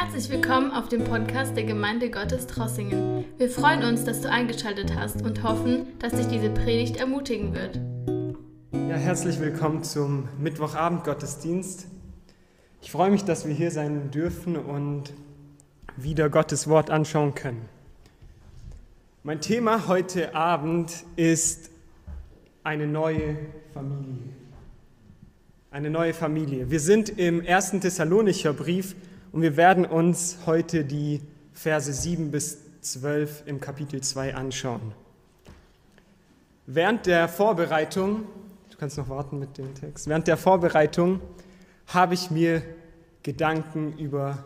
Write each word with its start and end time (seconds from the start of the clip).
Herzlich 0.00 0.30
willkommen 0.30 0.70
auf 0.70 0.88
dem 0.88 1.02
Podcast 1.02 1.56
der 1.56 1.64
Gemeinde 1.64 2.08
Gottes 2.08 2.46
Trossingen. 2.46 3.24
Wir 3.36 3.50
freuen 3.50 3.82
uns, 3.82 4.04
dass 4.04 4.20
du 4.20 4.30
eingeschaltet 4.30 4.94
hast 4.94 5.22
und 5.22 5.42
hoffen, 5.42 5.88
dass 5.98 6.12
dich 6.12 6.28
diese 6.28 6.50
Predigt 6.50 6.98
ermutigen 6.98 7.52
wird. 7.52 7.80
Ja, 8.72 8.94
herzlich 8.94 9.40
willkommen 9.40 9.82
zum 9.82 10.28
Mittwochabend-Gottesdienst. 10.38 11.88
Ich 12.80 12.92
freue 12.92 13.10
mich, 13.10 13.24
dass 13.24 13.44
wir 13.44 13.52
hier 13.52 13.72
sein 13.72 14.12
dürfen 14.12 14.56
und 14.56 15.12
wieder 15.96 16.30
Gottes 16.30 16.68
Wort 16.68 16.90
anschauen 16.90 17.34
können. 17.34 17.68
Mein 19.24 19.40
Thema 19.40 19.88
heute 19.88 20.32
Abend 20.32 20.92
ist 21.16 21.70
eine 22.62 22.86
neue 22.86 23.36
Familie. 23.74 24.22
Eine 25.72 25.90
neue 25.90 26.14
Familie. 26.14 26.70
Wir 26.70 26.80
sind 26.80 27.18
im 27.18 27.40
ersten 27.40 27.80
Thessalonicher 27.80 28.52
Brief 28.52 28.94
und 29.38 29.42
wir 29.42 29.56
werden 29.56 29.84
uns 29.84 30.38
heute 30.46 30.84
die 30.84 31.20
Verse 31.52 31.92
7 31.92 32.32
bis 32.32 32.58
12 32.80 33.44
im 33.46 33.60
Kapitel 33.60 34.00
2 34.00 34.34
anschauen. 34.34 34.92
Während 36.66 37.06
der 37.06 37.28
Vorbereitung, 37.28 38.24
du 38.68 38.76
kannst 38.78 38.98
noch 38.98 39.08
warten 39.08 39.38
mit 39.38 39.56
dem 39.56 39.76
Text, 39.76 40.08
während 40.08 40.26
der 40.26 40.38
Vorbereitung 40.38 41.20
habe 41.86 42.14
ich 42.14 42.32
mir 42.32 42.64
Gedanken 43.22 43.96
über 43.96 44.42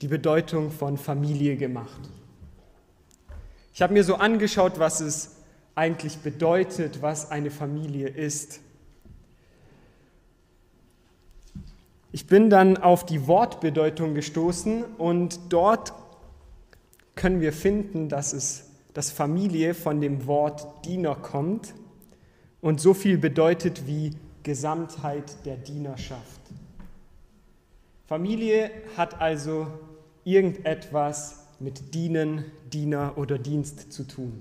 die 0.00 0.08
Bedeutung 0.08 0.70
von 0.70 0.96
Familie 0.96 1.58
gemacht. 1.58 2.08
Ich 3.74 3.82
habe 3.82 3.92
mir 3.92 4.02
so 4.02 4.14
angeschaut, 4.14 4.78
was 4.78 5.00
es 5.02 5.36
eigentlich 5.74 6.16
bedeutet, 6.20 7.02
was 7.02 7.30
eine 7.30 7.50
Familie 7.50 8.08
ist. 8.08 8.60
Ich 12.16 12.26
bin 12.26 12.48
dann 12.48 12.78
auf 12.78 13.04
die 13.04 13.26
Wortbedeutung 13.26 14.14
gestoßen 14.14 14.84
und 14.96 15.38
dort 15.50 15.92
können 17.14 17.42
wir 17.42 17.52
finden, 17.52 18.08
dass 18.08 18.32
es 18.32 18.70
dass 18.94 19.10
Familie 19.10 19.74
von 19.74 20.00
dem 20.00 20.26
Wort 20.26 20.66
Diener 20.86 21.14
kommt 21.14 21.74
und 22.62 22.80
so 22.80 22.94
viel 22.94 23.18
bedeutet 23.18 23.86
wie 23.86 24.12
Gesamtheit 24.44 25.44
der 25.44 25.58
Dienerschaft. 25.58 26.40
Familie 28.06 28.70
hat 28.96 29.20
also 29.20 29.66
irgendetwas 30.24 31.46
mit 31.60 31.92
Dienen, 31.92 32.46
Diener 32.72 33.12
oder 33.18 33.36
Dienst 33.36 33.92
zu 33.92 34.04
tun. 34.04 34.40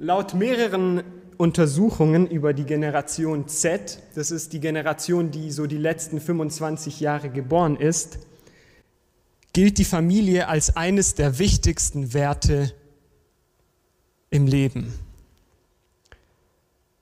Laut 0.00 0.34
mehreren 0.34 1.04
Untersuchungen 1.38 2.26
über 2.26 2.52
die 2.52 2.64
Generation 2.64 3.48
Z, 3.48 4.00
das 4.14 4.30
ist 4.30 4.52
die 4.52 4.60
Generation, 4.60 5.30
die 5.30 5.50
so 5.50 5.66
die 5.66 5.78
letzten 5.78 6.20
25 6.20 7.00
Jahre 7.00 7.30
geboren 7.30 7.76
ist, 7.76 8.18
gilt 9.52 9.78
die 9.78 9.84
Familie 9.84 10.48
als 10.48 10.76
eines 10.76 11.14
der 11.14 11.38
wichtigsten 11.38 12.12
Werte 12.12 12.74
im 14.30 14.46
Leben. 14.46 14.92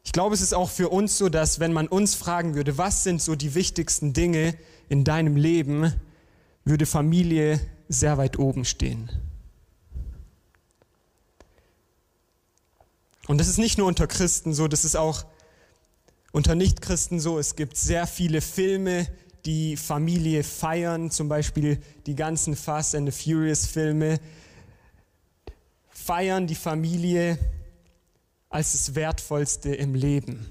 Ich 0.05 0.13
glaube, 0.13 0.35
es 0.35 0.41
ist 0.41 0.55
auch 0.55 0.71
für 0.71 0.91
uns 0.91 1.19
so, 1.19 1.29
dass 1.29 1.59
wenn 1.59 1.73
man 1.73 1.89
uns 1.89 2.15
fragen 2.15 2.55
würde, 2.55 2.79
was 2.79 3.03
sind 3.05 3.21
so 3.21 3.35
die 3.35 3.55
wichtigsten 3.55 4.13
Dinge 4.13 4.55
in 4.89 5.03
deinem 5.03 5.37
Leben, 5.37 5.93
würde 6.65 6.87
Familie 6.87 7.59
sehr 7.89 8.19
weit 8.19 8.39
oben 8.39 8.65
stehen. 8.65 9.11
Und 13.27 13.39
das 13.39 13.49
ist 13.49 13.59
nicht 13.59 13.79
nur 13.79 13.87
unter 13.87 14.07
Christen 14.07 14.55
so, 14.55 14.69
das 14.69 14.85
ist 14.85 14.97
auch 14.97 15.25
unter 16.33 16.55
Nichtchristen 16.55 17.19
so. 17.19 17.39
Es 17.39 17.57
gibt 17.57 17.77
sehr 17.77 18.07
viele 18.07 18.41
Filme, 18.41 19.07
die 19.45 19.77
Familie 19.77 20.45
feiern, 20.45 21.11
zum 21.11 21.29
Beispiel 21.29 21.81
die 22.07 22.15
ganzen 22.15 22.57
Fast 22.57 22.95
and 22.95 23.13
the 23.13 23.25
Furious 23.25 23.67
Filme, 23.67 24.21
feiern 25.89 26.47
die 26.47 26.55
Familie 26.55 27.39
als 28.49 28.73
das 28.73 28.95
Wertvollste 28.95 29.75
im 29.75 29.95
Leben. 29.95 30.51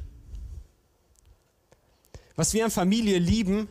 Was 2.36 2.54
wir 2.54 2.66
an 2.66 2.72
Familie 2.72 3.20
lieben, 3.20 3.68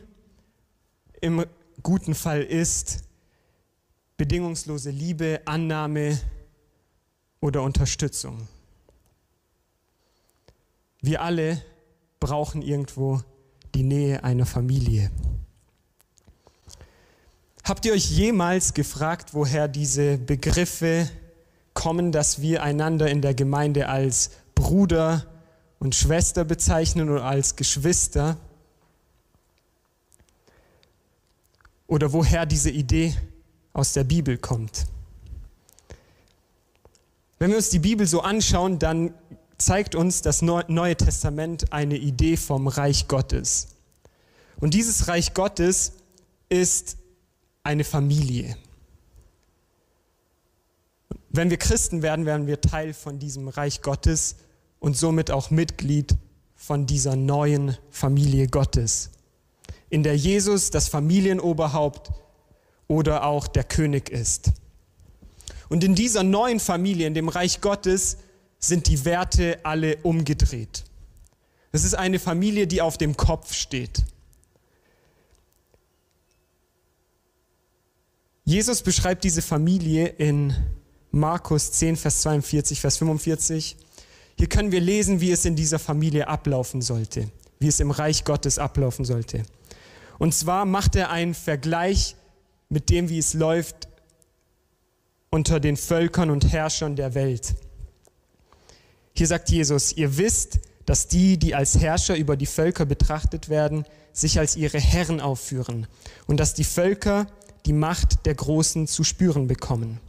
im 1.21 1.45
guten 1.83 2.15
Fall 2.15 2.41
ist 2.41 3.03
bedingungslose 4.17 4.89
Liebe, 4.89 5.41
Annahme 5.45 6.19
oder 7.41 7.61
Unterstützung. 7.61 8.47
Wir 11.05 11.21
alle 11.21 11.61
brauchen 12.19 12.63
irgendwo 12.63 13.21
die 13.75 13.83
Nähe 13.83 14.23
einer 14.23 14.47
Familie. 14.47 15.11
Habt 17.63 17.85
ihr 17.85 17.93
euch 17.93 18.09
jemals 18.09 18.73
gefragt, 18.73 19.35
woher 19.35 19.67
diese 19.67 20.17
Begriffe 20.17 21.07
kommen, 21.75 22.11
dass 22.11 22.41
wir 22.41 22.63
einander 22.63 23.07
in 23.07 23.21
der 23.21 23.35
Gemeinde 23.35 23.87
als 23.87 24.31
Bruder 24.55 25.27
und 25.77 25.93
Schwester 25.93 26.43
bezeichnen 26.43 27.11
oder 27.11 27.25
als 27.25 27.55
Geschwister? 27.55 28.37
Oder 31.85 32.13
woher 32.13 32.47
diese 32.47 32.71
Idee 32.71 33.15
aus 33.73 33.93
der 33.93 34.05
Bibel 34.05 34.39
kommt? 34.39 34.87
Wenn 37.37 37.51
wir 37.51 37.57
uns 37.57 37.69
die 37.69 37.77
Bibel 37.77 38.07
so 38.07 38.21
anschauen, 38.21 38.79
dann 38.79 39.13
zeigt 39.57 39.95
uns 39.95 40.21
das 40.21 40.41
Neue 40.41 40.95
Testament 40.95 41.71
eine 41.71 41.97
Idee 41.97 42.37
vom 42.37 42.67
Reich 42.67 43.07
Gottes. 43.07 43.67
Und 44.59 44.73
dieses 44.73 45.07
Reich 45.07 45.33
Gottes 45.33 45.93
ist 46.49 46.97
eine 47.63 47.83
Familie. 47.83 48.57
Wenn 51.29 51.49
wir 51.49 51.57
Christen 51.57 52.01
werden, 52.01 52.25
werden 52.25 52.47
wir 52.47 52.61
Teil 52.61 52.93
von 52.93 53.19
diesem 53.19 53.47
Reich 53.47 53.81
Gottes 53.81 54.37
und 54.79 54.95
somit 54.95 55.31
auch 55.31 55.51
Mitglied 55.51 56.15
von 56.55 56.85
dieser 56.85 57.15
neuen 57.15 57.77
Familie 57.89 58.47
Gottes, 58.47 59.11
in 59.89 60.03
der 60.03 60.15
Jesus 60.15 60.71
das 60.71 60.87
Familienoberhaupt 60.87 62.11
oder 62.87 63.25
auch 63.25 63.47
der 63.47 63.63
König 63.63 64.09
ist. 64.09 64.51
Und 65.67 65.83
in 65.83 65.95
dieser 65.95 66.23
neuen 66.23 66.59
Familie, 66.59 67.07
in 67.07 67.13
dem 67.13 67.27
Reich 67.27 67.59
Gottes, 67.59 68.17
sind 68.67 68.87
die 68.87 69.05
Werte 69.05 69.59
alle 69.63 69.97
umgedreht. 69.97 70.83
Es 71.71 71.83
ist 71.83 71.93
eine 71.93 72.19
Familie, 72.19 72.67
die 72.67 72.81
auf 72.81 72.97
dem 72.97 73.17
Kopf 73.17 73.53
steht. 73.53 74.03
Jesus 78.45 78.83
beschreibt 78.83 79.23
diese 79.23 79.41
Familie 79.41 80.07
in 80.07 80.55
Markus 81.11 81.71
10, 81.71 81.95
Vers 81.95 82.21
42, 82.21 82.79
Vers 82.79 82.97
45. 82.97 83.75
Hier 84.37 84.47
können 84.47 84.71
wir 84.71 84.81
lesen, 84.81 85.19
wie 85.19 85.31
es 85.31 85.45
in 85.45 85.55
dieser 85.55 85.79
Familie 85.79 86.27
ablaufen 86.27 86.81
sollte, 86.81 87.29
wie 87.59 87.67
es 87.67 87.79
im 87.79 87.91
Reich 87.91 88.23
Gottes 88.23 88.59
ablaufen 88.59 89.03
sollte. 89.03 89.43
Und 90.19 90.33
zwar 90.33 90.65
macht 90.65 90.95
er 90.95 91.09
einen 91.09 91.33
Vergleich 91.33 92.15
mit 92.69 92.89
dem, 92.89 93.09
wie 93.09 93.17
es 93.17 93.33
läuft 93.33 93.87
unter 95.29 95.59
den 95.59 95.75
Völkern 95.75 96.29
und 96.29 96.51
Herrschern 96.51 96.95
der 96.95 97.15
Welt. 97.15 97.55
Hier 99.17 99.27
sagt 99.27 99.49
Jesus, 99.49 99.93
ihr 99.93 100.17
wisst, 100.17 100.59
dass 100.85 101.07
die, 101.07 101.37
die 101.37 101.55
als 101.55 101.79
Herrscher 101.79 102.17
über 102.17 102.35
die 102.35 102.45
Völker 102.45 102.85
betrachtet 102.85 103.49
werden, 103.49 103.85
sich 104.13 104.39
als 104.39 104.55
ihre 104.55 104.79
Herren 104.79 105.21
aufführen 105.21 105.87
und 106.27 106.39
dass 106.39 106.53
die 106.53 106.63
Völker 106.63 107.27
die 107.65 107.73
Macht 107.73 108.25
der 108.25 108.35
Großen 108.35 108.87
zu 108.87 109.03
spüren 109.03 109.47
bekommen. 109.47 109.99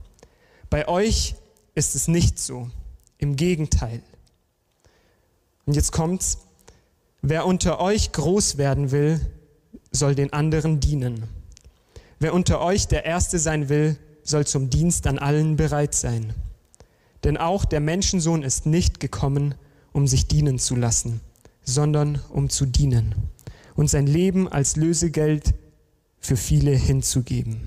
Bei 0.69 0.89
euch 0.89 1.37
ist 1.75 1.95
es 1.95 2.09
nicht 2.09 2.39
so, 2.39 2.69
im 3.19 3.37
Gegenteil. 3.37 4.03
Und 5.65 5.75
jetzt 5.75 5.93
kommt's, 5.93 6.39
wer 7.23 7.47
unter 7.47 7.81
euch 7.81 8.13
groß 8.13 8.59
werden 8.59 8.91
will, 8.91 9.21
soll 9.93 10.15
den 10.15 10.33
anderen 10.33 10.81
dienen. 10.81 11.25
Wer 12.19 12.35
unter 12.35 12.61
euch 12.61 12.89
der 12.89 13.05
Erste 13.05 13.39
sein 13.39 13.69
will, 13.69 13.99
soll 14.23 14.47
zum 14.47 14.69
Dienst 14.69 15.07
an 15.07 15.19
allen 15.19 15.57
bereit 15.57 15.95
sein. 15.95 16.35
Denn 17.27 17.37
auch 17.37 17.65
der 17.65 17.81
Menschensohn 17.81 18.45
ist 18.45 18.67
nicht 18.67 19.01
gekommen, 19.01 19.57
um 19.93 20.07
sich 20.07 20.29
dienen 20.29 20.61
zu 20.61 20.77
lassen, 20.77 21.21
sondern 21.65 22.21
um 22.31 22.49
zu 22.51 22.67
dienen 22.67 23.17
und 23.75 23.91
sein 23.91 24.07
Leben 24.07 24.47
als 24.47 24.77
Lösegeld 24.77 25.53
für 26.21 26.37
viele 26.37 26.71
hinzugeben. 26.71 27.63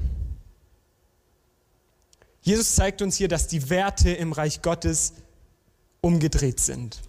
Jesus 2.42 2.74
zeigt 2.74 3.02
uns 3.02 3.18
hier, 3.18 3.28
dass 3.28 3.48
die 3.48 3.70
Werte 3.70 4.12
im 4.12 4.32
Reich 4.32 4.62
Gottes 4.62 5.16
umgedreht 6.00 6.62
sind. 6.62 7.02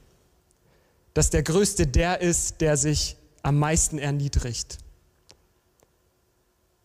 Dass 1.15 1.31
der 1.31 1.45
Größte 1.45 1.87
der 1.87 2.21
ist, 2.21 2.61
der 2.61 2.77
sich 2.77 3.17
am 3.45 3.61
meisten 3.61 3.97
erniedrigt. 3.97 4.79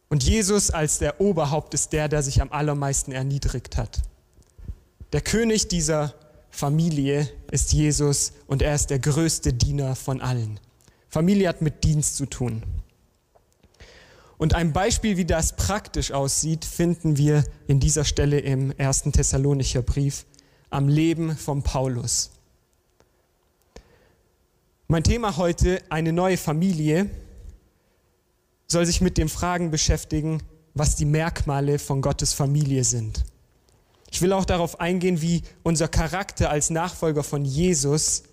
Und 0.10 0.24
Jesus 0.24 0.70
als 0.70 1.00
der 1.00 1.20
Oberhaupt 1.20 1.74
ist 1.74 1.92
der, 1.92 2.08
der 2.08 2.22
sich 2.22 2.40
am 2.40 2.52
allermeisten 2.52 3.12
erniedrigt 3.12 3.78
hat. 3.78 4.04
Der 5.16 5.22
König 5.22 5.70
dieser 5.70 6.14
Familie 6.50 7.30
ist 7.50 7.72
Jesus 7.72 8.34
und 8.48 8.62
er 8.62 8.76
ist 8.76 8.88
der 8.88 9.00
größte 9.00 9.54
Diener 9.54 9.96
von 9.96 10.20
allen. 10.20 10.60
Familie 11.08 11.48
hat 11.48 11.62
mit 11.62 11.86
Dienst 11.86 12.18
zu 12.18 12.26
tun. 12.26 12.64
Und 14.38 14.56
ein 14.56 14.74
Beispiel, 14.74 15.16
wie 15.16 15.24
das 15.24 15.56
praktisch 15.56 16.12
aussieht, 16.12 16.66
finden 16.66 17.16
wir 17.18 17.46
in 17.66 17.80
dieser 17.80 18.04
Stelle 18.04 18.40
im 18.40 18.72
ersten 18.72 19.14
Thessalonicher 19.14 19.84
Brief 19.84 20.26
am 20.70 20.90
Leben 20.90 21.38
von 21.38 21.64
Paulus. 21.64 22.32
Mein 24.90 25.06
Thema 25.06 25.38
heute, 25.38 25.82
eine 25.88 26.12
neue 26.12 26.36
Familie, 26.36 27.10
soll 28.68 28.86
sich 28.86 29.00
mit 29.00 29.18
den 29.18 29.30
Fragen 29.30 29.72
beschäftigen, 29.72 30.44
was 30.74 30.98
die 30.98 31.06
Merkmale 31.06 31.80
von 31.80 32.02
Gottes 32.02 32.34
Familie 32.34 32.84
sind. 32.84 33.24
Ich 34.12 34.22
will 34.22 34.34
auch 34.34 34.46
darauf 34.46 34.80
eingehen, 34.80 35.22
wie 35.22 35.44
unser 35.64 35.88
Charakter 35.88 36.50
als 36.50 36.70
Nachfolger 36.70 37.24
von 37.24 37.44
Jesus 37.44 38.24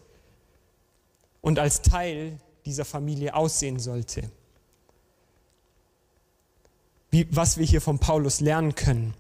und 1.41 1.59
als 1.59 1.83
Teil 1.83 2.39
dieser 2.65 2.85
Familie 2.85 3.35
aussehen 3.35 3.79
sollte. 3.79 4.31
Wie, 7.11 7.27
was 7.31 7.59
wir 7.59 7.67
hier 7.67 7.81
von 7.81 7.99
Paulus 7.99 8.41
lernen 8.41 8.75
können 8.75 9.15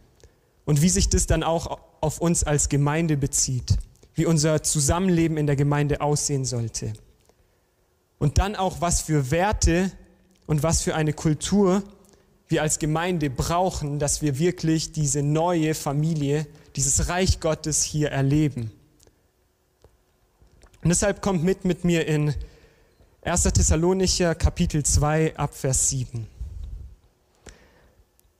und 0.64 0.80
wie 0.80 0.88
sich 0.88 1.08
das 1.08 1.26
dann 1.26 1.42
auch 1.42 1.80
auf 2.00 2.20
uns 2.20 2.44
als 2.44 2.68
Gemeinde 2.68 3.16
bezieht, 3.16 3.78
wie 4.14 4.26
unser 4.26 4.62
Zusammenleben 4.62 5.36
in 5.36 5.46
der 5.46 5.56
Gemeinde 5.56 6.00
aussehen 6.00 6.44
sollte. 6.44 6.92
Und 8.18 8.38
dann 8.38 8.56
auch, 8.56 8.80
was 8.80 9.00
für 9.00 9.30
Werte 9.30 9.90
und 10.46 10.62
was 10.62 10.82
für 10.82 10.94
eine 10.94 11.12
Kultur 11.12 11.82
wir 12.52 12.62
als 12.62 12.78
Gemeinde 12.78 13.30
brauchen, 13.30 13.98
dass 13.98 14.22
wir 14.22 14.38
wirklich 14.38 14.92
diese 14.92 15.22
neue 15.22 15.74
Familie, 15.74 16.46
dieses 16.76 17.08
Reich 17.08 17.40
Gottes 17.40 17.82
hier 17.82 18.10
erleben. 18.10 18.70
Und 20.82 20.90
deshalb 20.90 21.20
kommt 21.22 21.42
mit 21.42 21.64
mit 21.64 21.84
mir 21.84 22.06
in 22.06 22.34
1. 23.22 23.42
Thessalonicher 23.44 24.34
Kapitel 24.34 24.84
2 24.84 25.36
ab 25.36 25.54
Vers 25.54 25.88
7. 25.88 26.26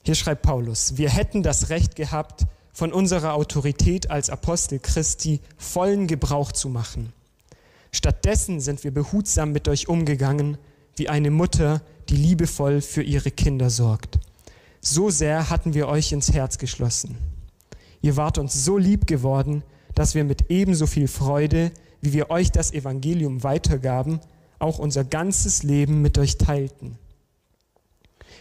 Hier 0.05 0.15
schreibt 0.15 0.43
Paulus, 0.43 0.97
wir 0.97 1.09
hätten 1.09 1.43
das 1.43 1.71
Recht 1.71 1.97
gehabt, 1.97 2.45
von 2.73 2.93
unserer 2.93 3.35
Autorität 3.35 4.11
als 4.11 4.31
Apostel 4.31 4.79
Christi 4.79 5.41
vollen 5.57 6.07
Gebrauch 6.07 6.53
zu 6.53 6.69
machen. 6.69 7.13
Stattdessen 7.93 8.61
sind 8.61 8.83
wir 8.85 8.93
behutsam 8.93 9.53
mit 9.53 9.69
euch 9.69 9.89
umgegangen, 9.89 10.59
wie 10.97 11.09
eine 11.09 11.31
Mutter, 11.31 11.83
die 12.09 12.17
liebevoll 12.17 12.81
für 12.81 13.03
ihre 13.03 13.31
Kinder 13.31 13.71
sorgt. 13.71 14.19
So 14.81 15.11
sehr 15.11 15.51
hatten 15.51 15.75
wir 15.75 15.89
euch 15.89 16.13
ins 16.13 16.33
Herz 16.33 16.59
geschlossen. 16.59 17.17
Ihr 18.01 18.17
wart 18.17 18.39
uns 18.39 18.65
so 18.65 18.79
lieb 18.79 19.07
geworden, 19.07 19.63
dass 19.95 20.15
wir 20.15 20.25
mit 20.25 20.51
ebenso 20.51 20.87
viel 20.87 21.09
Freude, 21.09 21.71
wie 22.01 22.13
wir 22.13 22.31
euch 22.31 22.51
das 22.51 22.73
Evangelium 22.73 23.45
weitergaben, 23.45 24.21
auch 24.59 24.79
unser 24.79 25.05
ganzes 25.05 25.63
Leben 25.63 26.03
mit 26.03 26.19
euch 26.19 26.39
teilten. 26.39 26.99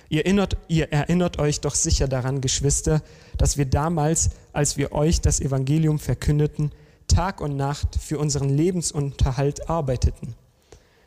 Ihr 0.09 0.25
erinnert, 0.25 0.57
ihr 0.67 0.91
erinnert 0.91 1.39
euch 1.39 1.61
doch 1.61 1.75
sicher 1.75 2.07
daran, 2.07 2.41
Geschwister, 2.41 3.01
dass 3.37 3.57
wir 3.57 3.65
damals, 3.65 4.31
als 4.51 4.77
wir 4.77 4.91
euch 4.91 5.21
das 5.21 5.39
Evangelium 5.39 5.99
verkündeten, 5.99 6.71
Tag 7.07 7.39
und 7.39 7.55
Nacht 7.55 7.95
für 7.95 8.19
unseren 8.19 8.49
Lebensunterhalt 8.49 9.69
arbeiteten. 9.69 10.35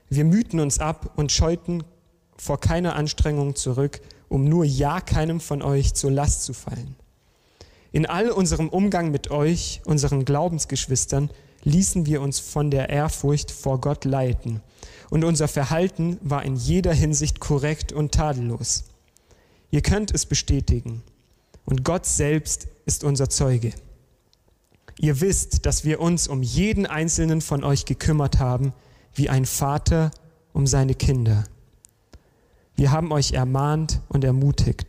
Wir 0.09 0.25
mühten 0.25 0.61
uns 0.61 0.79
ab 0.79 1.13
und 1.17 1.33
scheuten 1.33 1.83
vor 2.37 2.61
keiner 2.61 2.97
Anstrengung 2.97 3.57
zurück, 3.57 4.01
um 4.29 4.45
nur 4.45 4.65
ja 4.65 5.01
keinem 5.01 5.41
von 5.41 5.63
euch 5.63 5.95
zur 5.95 6.11
Last 6.11 6.45
zu 6.45 6.53
fallen. 6.53 6.97
In 7.93 8.07
all 8.07 8.31
unserem 8.31 8.69
Umgang 8.69 9.11
mit 9.11 9.31
euch, 9.31 9.81
unseren 9.85 10.25
Glaubensgeschwistern, 10.25 11.31
ließen 11.63 12.07
wir 12.07 12.21
uns 12.21 12.41
von 12.41 12.71
der 12.71 12.89
Ehrfurcht 12.89 13.51
vor 13.51 13.81
Gott 13.81 14.05
leiten. 14.05 14.61
Und 15.11 15.25
unser 15.25 15.49
Verhalten 15.49 16.19
war 16.21 16.45
in 16.45 16.57
jeder 16.57 16.93
Hinsicht 16.93 17.41
korrekt 17.41 17.93
und 17.93 18.13
tadellos. 18.13 18.85
Ihr 19.71 19.83
könnt 19.83 20.13
es 20.13 20.27
bestätigen. 20.27 21.03
Und 21.65 21.85
Gott 21.85 22.07
selbst 22.07 22.69
ist 22.85 23.05
unser 23.05 23.31
Zeuge. 23.31 23.73
Ihr 24.99 25.21
wisst, 25.21 25.67
dass 25.67 25.85
wir 25.85 26.01
uns 26.01 26.29
um 26.29 26.43
jeden 26.43 26.87
einzelnen 26.87 27.41
von 27.41 27.65
euch 27.65 27.85
gekümmert 27.85 28.39
haben, 28.39 28.73
wie 29.15 29.29
ein 29.29 29.47
Vater 29.47 30.11
um 30.53 30.67
seine 30.67 30.95
Kinder. 30.95 31.45
Wir 32.77 32.91
haben 32.91 33.13
euch 33.13 33.33
ermahnt 33.33 34.01
und 34.09 34.25
ermutigt 34.25 34.87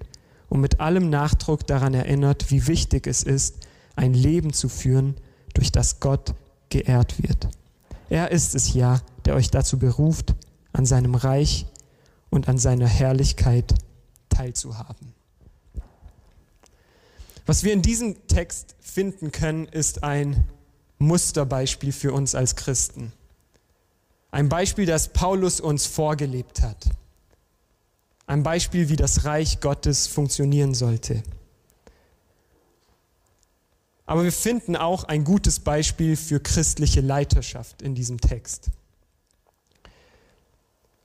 und 0.50 0.62
mit 0.62 0.80
allem 0.80 1.10
Nachdruck 1.10 1.68
daran 1.68 1.94
erinnert, 1.94 2.50
wie 2.52 2.68
wichtig 2.68 3.08
es 3.08 3.24
ist, 3.24 3.58
ein 3.96 4.14
Leben 4.14 4.54
zu 4.54 4.70
führen, 4.70 5.16
durch 5.54 5.72
das 5.72 6.00
Gott 6.00 6.36
geehrt 6.70 7.22
wird. 7.22 7.48
Er 8.10 8.32
ist 8.32 8.56
es 8.56 8.74
ja, 8.74 9.02
der 9.26 9.36
euch 9.36 9.52
dazu 9.52 9.80
beruft, 9.80 10.36
an 10.74 10.86
seinem 10.86 11.16
Reich 11.16 11.66
und 12.30 12.50
an 12.50 12.58
seiner 12.58 12.88
Herrlichkeit 12.88 13.74
teilzuhaben. 14.30 15.14
Was 17.46 17.64
wir 17.64 17.74
in 17.74 17.82
diesem 17.82 18.28
Text 18.28 18.76
finden 18.80 19.32
können, 19.32 19.68
ist 19.68 20.04
ein 20.04 20.46
Musterbeispiel 20.98 21.92
für 21.92 22.12
uns 22.12 22.34
als 22.34 22.56
Christen. 22.56 23.14
Ein 24.32 24.50
Beispiel, 24.50 24.86
das 24.86 25.10
Paulus 25.10 25.60
uns 25.60 25.86
vorgelebt 25.86 26.62
hat. 26.62 26.90
Ein 28.28 28.44
Beispiel, 28.44 28.90
wie 28.90 28.96
das 28.96 29.26
Reich 29.26 29.60
Gottes 29.60 30.08
funktionieren 30.08 30.74
sollte. 30.74 31.24
Aber 34.08 34.24
wir 34.24 34.32
finden 34.32 34.76
auch 34.76 35.04
ein 35.04 35.24
gutes 35.24 35.60
Beispiel 35.60 36.16
für 36.16 36.40
christliche 36.40 37.02
Leiterschaft 37.02 37.82
in 37.82 37.96
diesem 37.96 38.20
Text. 38.20 38.70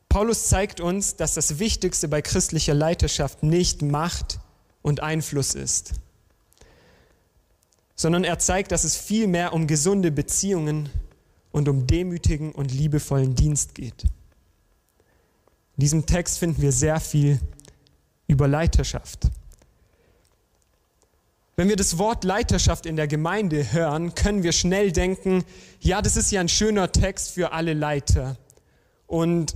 Paulus 0.08 0.48
zeigt 0.48 0.80
uns, 0.80 1.16
dass 1.16 1.34
das 1.34 1.58
Wichtigste 1.58 2.08
bei 2.08 2.20
christlicher 2.20 2.74
Leiterschaft 2.74 3.42
nicht 3.42 3.80
Macht 3.80 4.40
und 4.82 5.00
Einfluss 5.00 5.54
ist, 5.54 5.92
sondern 7.94 8.24
er 8.24 8.38
zeigt, 8.38 8.72
dass 8.72 8.84
es 8.84 8.96
vielmehr 8.96 9.52
um 9.52 9.66
gesunde 9.66 10.10
Beziehungen 10.10 10.88
und 11.52 11.68
um 11.68 11.86
demütigen 11.86 12.52
und 12.52 12.72
liebevollen 12.72 13.34
Dienst 13.34 13.74
geht. 13.74 14.04
In 15.80 15.82
diesem 15.82 16.04
Text 16.04 16.38
finden 16.38 16.60
wir 16.60 16.72
sehr 16.72 17.00
viel 17.00 17.40
über 18.26 18.46
Leiterschaft. 18.46 19.30
Wenn 21.56 21.70
wir 21.70 21.76
das 21.76 21.96
Wort 21.96 22.22
Leiterschaft 22.22 22.84
in 22.84 22.96
der 22.96 23.08
Gemeinde 23.08 23.72
hören, 23.72 24.14
können 24.14 24.42
wir 24.42 24.52
schnell 24.52 24.92
denken, 24.92 25.42
ja, 25.80 26.02
das 26.02 26.18
ist 26.18 26.32
ja 26.32 26.42
ein 26.42 26.50
schöner 26.50 26.92
Text 26.92 27.30
für 27.30 27.52
alle 27.52 27.72
Leiter. 27.72 28.36
Und 29.06 29.54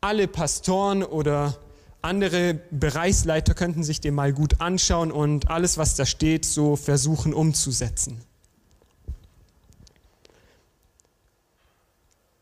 alle 0.00 0.26
Pastoren 0.26 1.04
oder 1.04 1.56
andere 2.02 2.54
Bereichsleiter 2.72 3.54
könnten 3.54 3.84
sich 3.84 4.00
den 4.00 4.12
mal 4.12 4.32
gut 4.32 4.60
anschauen 4.60 5.12
und 5.12 5.48
alles, 5.48 5.78
was 5.78 5.94
da 5.94 6.04
steht, 6.04 6.44
so 6.44 6.74
versuchen 6.74 7.32
umzusetzen. 7.32 8.22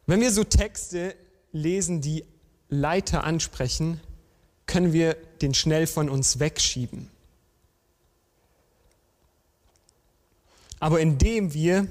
Wenn 0.06 0.22
wir 0.22 0.32
so 0.32 0.44
Texte 0.44 1.14
lesen, 1.52 2.00
die 2.00 2.24
Leiter 2.80 3.24
ansprechen, 3.24 4.00
können 4.66 4.92
wir 4.92 5.14
den 5.42 5.54
schnell 5.54 5.86
von 5.86 6.08
uns 6.08 6.38
wegschieben. 6.38 7.10
Aber 10.80 11.00
indem 11.00 11.54
wir 11.54 11.86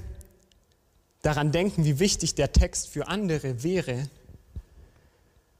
daran 1.22 1.52
denken, 1.52 1.84
wie 1.84 1.98
wichtig 1.98 2.34
der 2.34 2.52
Text 2.52 2.88
für 2.88 3.08
andere 3.08 3.62
wäre, 3.62 4.08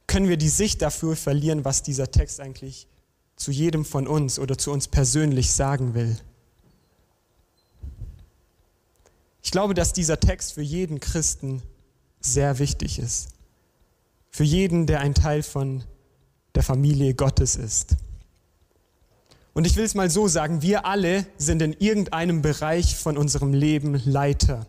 können 0.07 0.29
wir 0.29 0.37
die 0.37 0.49
Sicht 0.49 0.81
dafür 0.81 1.15
verlieren, 1.15 1.65
was 1.65 1.83
dieser 1.83 2.11
Text 2.11 2.39
eigentlich 2.39 2.87
zu 3.35 3.51
jedem 3.51 3.83
von 3.83 4.07
uns 4.07 4.39
oder 4.39 4.57
zu 4.57 4.71
uns 4.71 4.87
persönlich 4.87 5.51
sagen 5.51 5.93
will. 5.93 6.17
Ich 9.43 9.51
glaube, 9.51 9.73
dass 9.73 9.93
dieser 9.93 10.19
Text 10.19 10.53
für 10.53 10.61
jeden 10.61 10.99
Christen 10.99 11.61
sehr 12.21 12.59
wichtig 12.59 12.99
ist 12.99 13.34
für 14.35 14.43
jeden, 14.43 14.85
der 14.85 14.99
ein 14.99 15.13
Teil 15.13 15.43
von 15.43 15.85
der 16.55 16.63
Familie 16.63 17.13
Gottes 17.13 17.55
ist. 17.55 17.95
Und 19.53 19.65
ich 19.65 19.77
will 19.77 19.85
es 19.85 19.95
mal 19.95 20.09
so 20.09 20.27
sagen, 20.27 20.61
wir 20.61 20.85
alle 20.85 21.25
sind 21.37 21.61
in 21.61 21.71
irgendeinem 21.71 22.41
Bereich 22.41 22.97
von 22.97 23.17
unserem 23.17 23.53
Leben 23.53 24.01
Leiter. 24.03 24.67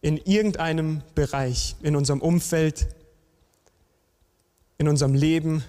In 0.00 0.16
irgendeinem 0.16 1.02
Bereich, 1.14 1.76
in 1.82 1.94
unserem 1.94 2.22
Umfeld, 2.22 2.88
in 4.78 4.88
unserem 4.88 5.12
Leben. 5.12 5.62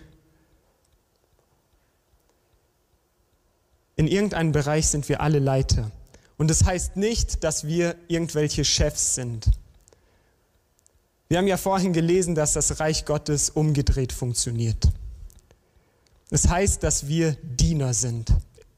In 3.98 4.08
irgendeinem 4.08 4.54
Bereich 4.54 4.88
sind 4.88 5.10
wir 5.10 5.20
alle 5.20 5.40
Leiter. 5.40 5.92
Und 6.38 6.50
das 6.50 6.64
heißt 6.64 6.96
nicht, 6.96 7.44
dass 7.44 7.68
wir 7.68 7.98
irgendwelche 8.08 8.64
Chefs 8.64 9.14
sind 9.14 9.52
wir 11.34 11.40
haben 11.40 11.48
ja 11.48 11.58
vorhin 11.58 11.94
gelesen, 11.94 12.36
dass 12.36 12.54
das 12.54 12.80
Reich 12.80 13.06
Gottes 13.06 13.50
umgedreht 13.50 14.14
funktioniert. 14.14 14.92
Das 16.30 16.48
heißt, 16.48 16.84
dass 16.84 17.08
wir 17.08 17.36
Diener 17.42 17.96
sind 17.96 18.32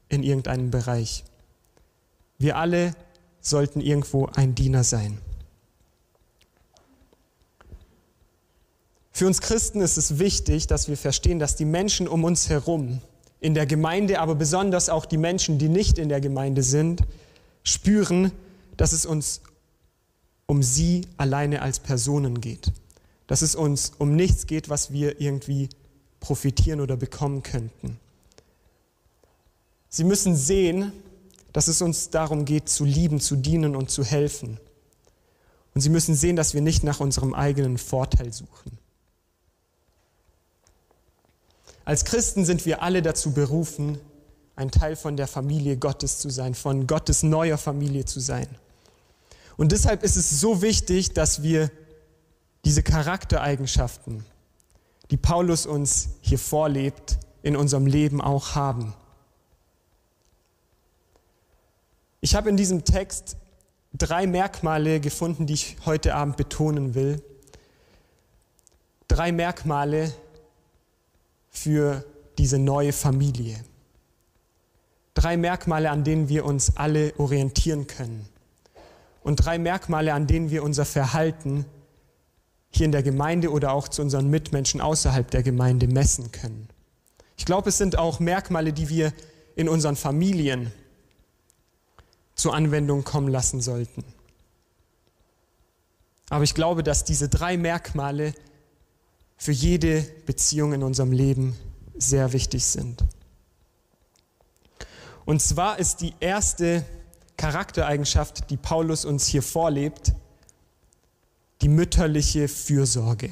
in 0.08 0.22
irgendeinem 0.22 0.70
Bereich. 0.70 1.24
Wir 2.38 2.56
alle 2.56 2.94
sollten 3.42 3.82
irgendwo 3.82 4.30
ein 4.34 4.54
Diener 4.54 4.84
sein. 4.84 5.18
Für 9.12 9.26
uns 9.26 9.42
Christen 9.42 9.82
ist 9.82 9.98
es 9.98 10.18
wichtig, 10.18 10.66
dass 10.66 10.88
wir 10.88 10.96
verstehen, 10.96 11.38
dass 11.38 11.56
die 11.56 11.66
Menschen 11.66 12.08
um 12.08 12.24
uns 12.24 12.48
herum, 12.48 13.02
in 13.38 13.52
der 13.52 13.66
Gemeinde, 13.66 14.18
aber 14.18 14.34
besonders 14.34 14.88
auch 14.88 15.04
die 15.04 15.18
Menschen, 15.18 15.58
die 15.58 15.68
nicht 15.68 15.98
in 15.98 16.08
der 16.08 16.22
Gemeinde 16.22 16.62
sind, 16.62 17.02
spüren, 17.64 18.32
dass 18.78 18.92
es 18.92 19.04
uns 19.04 19.42
um 20.46 20.62
sie 20.62 21.06
alleine 21.16 21.62
als 21.62 21.80
Personen 21.80 22.40
geht. 22.40 22.72
Dass 23.26 23.42
es 23.42 23.54
uns 23.54 23.92
um 23.98 24.14
nichts 24.14 24.46
geht, 24.46 24.68
was 24.68 24.92
wir 24.92 25.20
irgendwie 25.20 25.68
profitieren 26.20 26.80
oder 26.80 26.96
bekommen 26.96 27.42
könnten. 27.42 27.98
Sie 29.88 30.04
müssen 30.04 30.36
sehen, 30.36 30.92
dass 31.52 31.68
es 31.68 31.80
uns 31.82 32.10
darum 32.10 32.44
geht, 32.44 32.68
zu 32.68 32.84
lieben, 32.84 33.20
zu 33.20 33.34
dienen 33.34 33.74
und 33.74 33.90
zu 33.90 34.04
helfen. 34.04 34.58
Und 35.74 35.80
sie 35.80 35.88
müssen 35.88 36.14
sehen, 36.14 36.36
dass 36.36 36.54
wir 36.54 36.60
nicht 36.60 36.84
nach 36.84 37.00
unserem 37.00 37.34
eigenen 37.34 37.78
Vorteil 37.78 38.32
suchen. 38.32 38.78
Als 41.84 42.04
Christen 42.04 42.44
sind 42.44 42.66
wir 42.66 42.82
alle 42.82 43.00
dazu 43.00 43.32
berufen, 43.32 43.98
ein 44.56 44.70
Teil 44.70 44.96
von 44.96 45.16
der 45.16 45.28
Familie 45.28 45.76
Gottes 45.76 46.18
zu 46.18 46.30
sein, 46.30 46.54
von 46.54 46.86
Gottes 46.86 47.22
neuer 47.22 47.58
Familie 47.58 48.04
zu 48.04 48.20
sein. 48.20 48.48
Und 49.56 49.72
deshalb 49.72 50.02
ist 50.02 50.16
es 50.16 50.40
so 50.40 50.62
wichtig, 50.62 51.14
dass 51.14 51.42
wir 51.42 51.70
diese 52.64 52.82
Charaktereigenschaften, 52.82 54.24
die 55.10 55.16
Paulus 55.16 55.66
uns 55.66 56.10
hier 56.20 56.38
vorlebt, 56.38 57.18
in 57.42 57.56
unserem 57.56 57.86
Leben 57.86 58.20
auch 58.20 58.54
haben. 58.54 58.94
Ich 62.20 62.34
habe 62.34 62.50
in 62.50 62.56
diesem 62.56 62.84
Text 62.84 63.36
drei 63.92 64.26
Merkmale 64.26 65.00
gefunden, 65.00 65.46
die 65.46 65.54
ich 65.54 65.76
heute 65.86 66.14
Abend 66.14 66.36
betonen 66.36 66.94
will. 66.94 67.22
Drei 69.06 69.30
Merkmale, 69.30 70.12
für 71.56 72.04
diese 72.38 72.58
neue 72.58 72.92
Familie. 72.92 73.64
Drei 75.14 75.36
Merkmale, 75.36 75.90
an 75.90 76.04
denen 76.04 76.28
wir 76.28 76.44
uns 76.44 76.76
alle 76.76 77.14
orientieren 77.18 77.86
können. 77.86 78.28
Und 79.26 79.44
drei 79.44 79.58
Merkmale, 79.58 80.14
an 80.14 80.28
denen 80.28 80.50
wir 80.50 80.62
unser 80.62 80.84
Verhalten 80.84 81.64
hier 82.70 82.86
in 82.86 82.92
der 82.92 83.02
Gemeinde 83.02 83.50
oder 83.50 83.72
auch 83.72 83.88
zu 83.88 84.00
unseren 84.00 84.30
Mitmenschen 84.30 84.80
außerhalb 84.80 85.28
der 85.32 85.42
Gemeinde 85.42 85.88
messen 85.88 86.30
können. 86.30 86.68
Ich 87.36 87.44
glaube, 87.44 87.70
es 87.70 87.76
sind 87.76 87.98
auch 87.98 88.20
Merkmale, 88.20 88.72
die 88.72 88.88
wir 88.88 89.12
in 89.56 89.68
unseren 89.68 89.96
Familien 89.96 90.70
zur 92.36 92.54
Anwendung 92.54 93.02
kommen 93.02 93.26
lassen 93.26 93.60
sollten. 93.60 94.04
Aber 96.30 96.44
ich 96.44 96.54
glaube, 96.54 96.84
dass 96.84 97.02
diese 97.02 97.28
drei 97.28 97.56
Merkmale 97.56 98.32
für 99.36 99.50
jede 99.50 100.02
Beziehung 100.24 100.72
in 100.72 100.84
unserem 100.84 101.10
Leben 101.10 101.56
sehr 101.98 102.32
wichtig 102.32 102.64
sind. 102.64 103.02
Und 105.24 105.42
zwar 105.42 105.80
ist 105.80 106.00
die 106.00 106.14
erste 106.20 106.84
Charaktereigenschaft, 107.36 108.50
die 108.50 108.56
Paulus 108.56 109.04
uns 109.04 109.26
hier 109.26 109.42
vorlebt, 109.42 110.12
die 111.62 111.68
mütterliche 111.68 112.48
Fürsorge. 112.48 113.30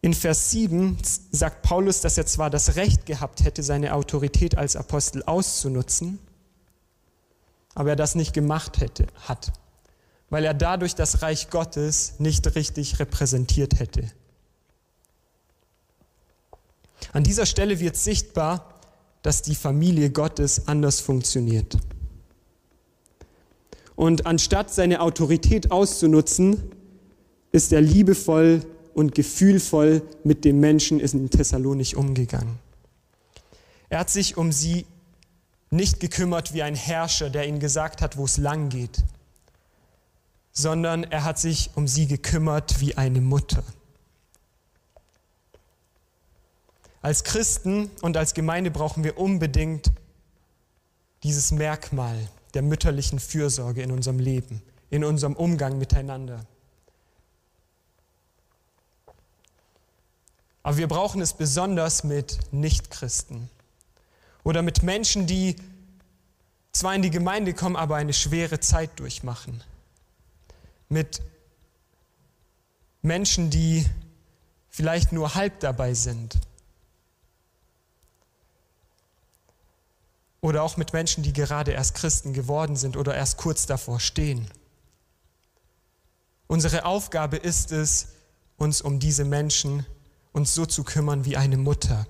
In 0.00 0.14
Vers 0.14 0.50
7 0.52 0.96
sagt 1.32 1.62
Paulus, 1.62 2.00
dass 2.00 2.16
er 2.16 2.26
zwar 2.26 2.50
das 2.50 2.76
Recht 2.76 3.04
gehabt 3.06 3.44
hätte, 3.44 3.62
seine 3.62 3.94
Autorität 3.94 4.56
als 4.56 4.76
Apostel 4.76 5.22
auszunutzen, 5.24 6.18
aber 7.74 7.90
er 7.90 7.96
das 7.96 8.14
nicht 8.14 8.32
gemacht 8.32 8.80
hätte, 8.80 9.06
hat 9.26 9.52
weil 10.30 10.44
er 10.44 10.54
dadurch 10.54 10.94
das 10.94 11.22
Reich 11.22 11.50
Gottes 11.50 12.14
nicht 12.18 12.54
richtig 12.54 12.98
repräsentiert 12.98 13.78
hätte. 13.78 14.10
An 17.12 17.24
dieser 17.24 17.46
Stelle 17.46 17.80
wird 17.80 17.96
sichtbar, 17.96 18.77
dass 19.28 19.42
die 19.42 19.54
Familie 19.54 20.08
Gottes 20.08 20.68
anders 20.68 21.00
funktioniert. 21.00 21.76
Und 23.94 24.24
anstatt 24.24 24.72
seine 24.72 25.02
Autorität 25.02 25.70
auszunutzen, 25.70 26.62
ist 27.52 27.70
er 27.74 27.82
liebevoll 27.82 28.62
und 28.94 29.14
gefühlvoll 29.14 30.00
mit 30.24 30.46
den 30.46 30.60
Menschen 30.60 30.98
in 30.98 31.28
Thessalonich 31.28 31.94
umgegangen. 31.94 32.58
Er 33.90 33.98
hat 33.98 34.08
sich 34.08 34.38
um 34.38 34.50
sie 34.50 34.86
nicht 35.68 36.00
gekümmert 36.00 36.54
wie 36.54 36.62
ein 36.62 36.74
Herrscher, 36.74 37.28
der 37.28 37.46
ihnen 37.46 37.60
gesagt 37.60 38.00
hat, 38.00 38.16
wo 38.16 38.24
es 38.24 38.38
lang 38.38 38.70
geht 38.70 39.04
sondern 40.58 41.04
er 41.04 41.22
hat 41.22 41.38
sich 41.38 41.70
um 41.76 41.86
sie 41.86 42.08
gekümmert 42.08 42.80
wie 42.80 42.96
eine 42.96 43.20
Mutter. 43.20 43.62
Als 47.00 47.24
Christen 47.24 47.90
und 48.02 48.16
als 48.16 48.34
Gemeinde 48.34 48.70
brauchen 48.70 49.04
wir 49.04 49.18
unbedingt 49.18 49.90
dieses 51.22 51.50
Merkmal 51.50 52.28
der 52.54 52.62
mütterlichen 52.62 53.18
Fürsorge 53.18 53.82
in 53.82 53.92
unserem 53.92 54.18
Leben, 54.18 54.62
in 54.90 55.04
unserem 55.04 55.34
Umgang 55.34 55.78
miteinander. 55.78 56.44
Aber 60.62 60.76
wir 60.76 60.88
brauchen 60.88 61.20
es 61.20 61.32
besonders 61.32 62.04
mit 62.04 62.38
Nichtchristen 62.52 63.48
oder 64.44 64.62
mit 64.62 64.82
Menschen, 64.82 65.26
die 65.26 65.56
zwar 66.72 66.94
in 66.94 67.02
die 67.02 67.10
Gemeinde 67.10 67.54
kommen, 67.54 67.76
aber 67.76 67.96
eine 67.96 68.12
schwere 68.12 68.60
Zeit 68.60 68.98
durchmachen 69.00 69.62
mit 70.88 71.22
Menschen, 73.02 73.50
die 73.50 73.86
vielleicht 74.68 75.12
nur 75.12 75.34
halb 75.34 75.60
dabei 75.60 75.94
sind. 75.94 76.38
Oder 80.40 80.62
auch 80.62 80.76
mit 80.76 80.92
Menschen, 80.92 81.22
die 81.22 81.32
gerade 81.32 81.72
erst 81.72 81.94
Christen 81.94 82.32
geworden 82.32 82.76
sind 82.76 82.96
oder 82.96 83.14
erst 83.14 83.38
kurz 83.38 83.66
davor 83.66 83.98
stehen. 83.98 84.48
Unsere 86.46 86.84
Aufgabe 86.84 87.36
ist 87.36 87.72
es, 87.72 88.08
uns 88.56 88.80
um 88.80 88.98
diese 89.00 89.24
Menschen 89.24 89.84
uns 90.32 90.54
so 90.54 90.66
zu 90.66 90.84
kümmern 90.84 91.24
wie 91.24 91.36
eine 91.36 91.56
Mutter. 91.56 92.06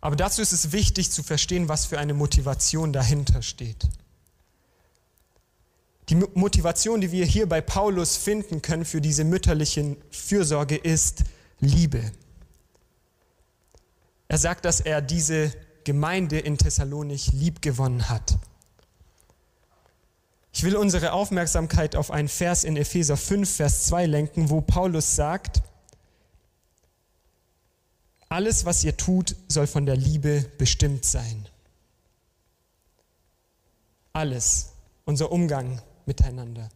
Aber 0.00 0.16
dazu 0.16 0.40
ist 0.40 0.52
es 0.52 0.72
wichtig 0.72 1.10
zu 1.10 1.22
verstehen, 1.22 1.68
was 1.68 1.86
für 1.86 1.98
eine 1.98 2.14
Motivation 2.14 2.92
dahinter 2.92 3.42
steht. 3.42 3.88
Die 6.08 6.14
Motivation, 6.14 7.00
die 7.00 7.12
wir 7.12 7.24
hier 7.24 7.48
bei 7.48 7.60
Paulus 7.60 8.16
finden 8.16 8.62
können 8.62 8.84
für 8.84 9.00
diese 9.00 9.24
mütterliche 9.24 9.96
Fürsorge, 10.10 10.76
ist 10.76 11.24
Liebe. 11.60 12.12
Er 14.28 14.38
sagt, 14.38 14.64
dass 14.64 14.80
er 14.80 15.02
diese 15.02 15.52
Gemeinde 15.84 16.38
in 16.38 16.58
Thessalonich 16.58 17.32
liebgewonnen 17.32 18.08
hat. 18.08 18.38
Ich 20.52 20.62
will 20.64 20.76
unsere 20.76 21.12
Aufmerksamkeit 21.12 21.96
auf 21.96 22.10
einen 22.10 22.28
Vers 22.28 22.64
in 22.64 22.76
Epheser 22.76 23.16
5, 23.16 23.56
Vers 23.56 23.86
2 23.86 24.06
lenken, 24.06 24.50
wo 24.50 24.60
Paulus 24.60 25.14
sagt, 25.14 25.62
alles, 28.28 28.64
was 28.64 28.84
ihr 28.84 28.96
tut, 28.96 29.34
soll 29.48 29.66
von 29.66 29.86
der 29.86 29.96
Liebe 29.96 30.44
bestimmt 30.58 31.04
sein. 31.04 31.48
Alles, 34.12 34.72
unser 35.04 35.32
Umgang 35.32 35.82
miteinander, 36.06 36.68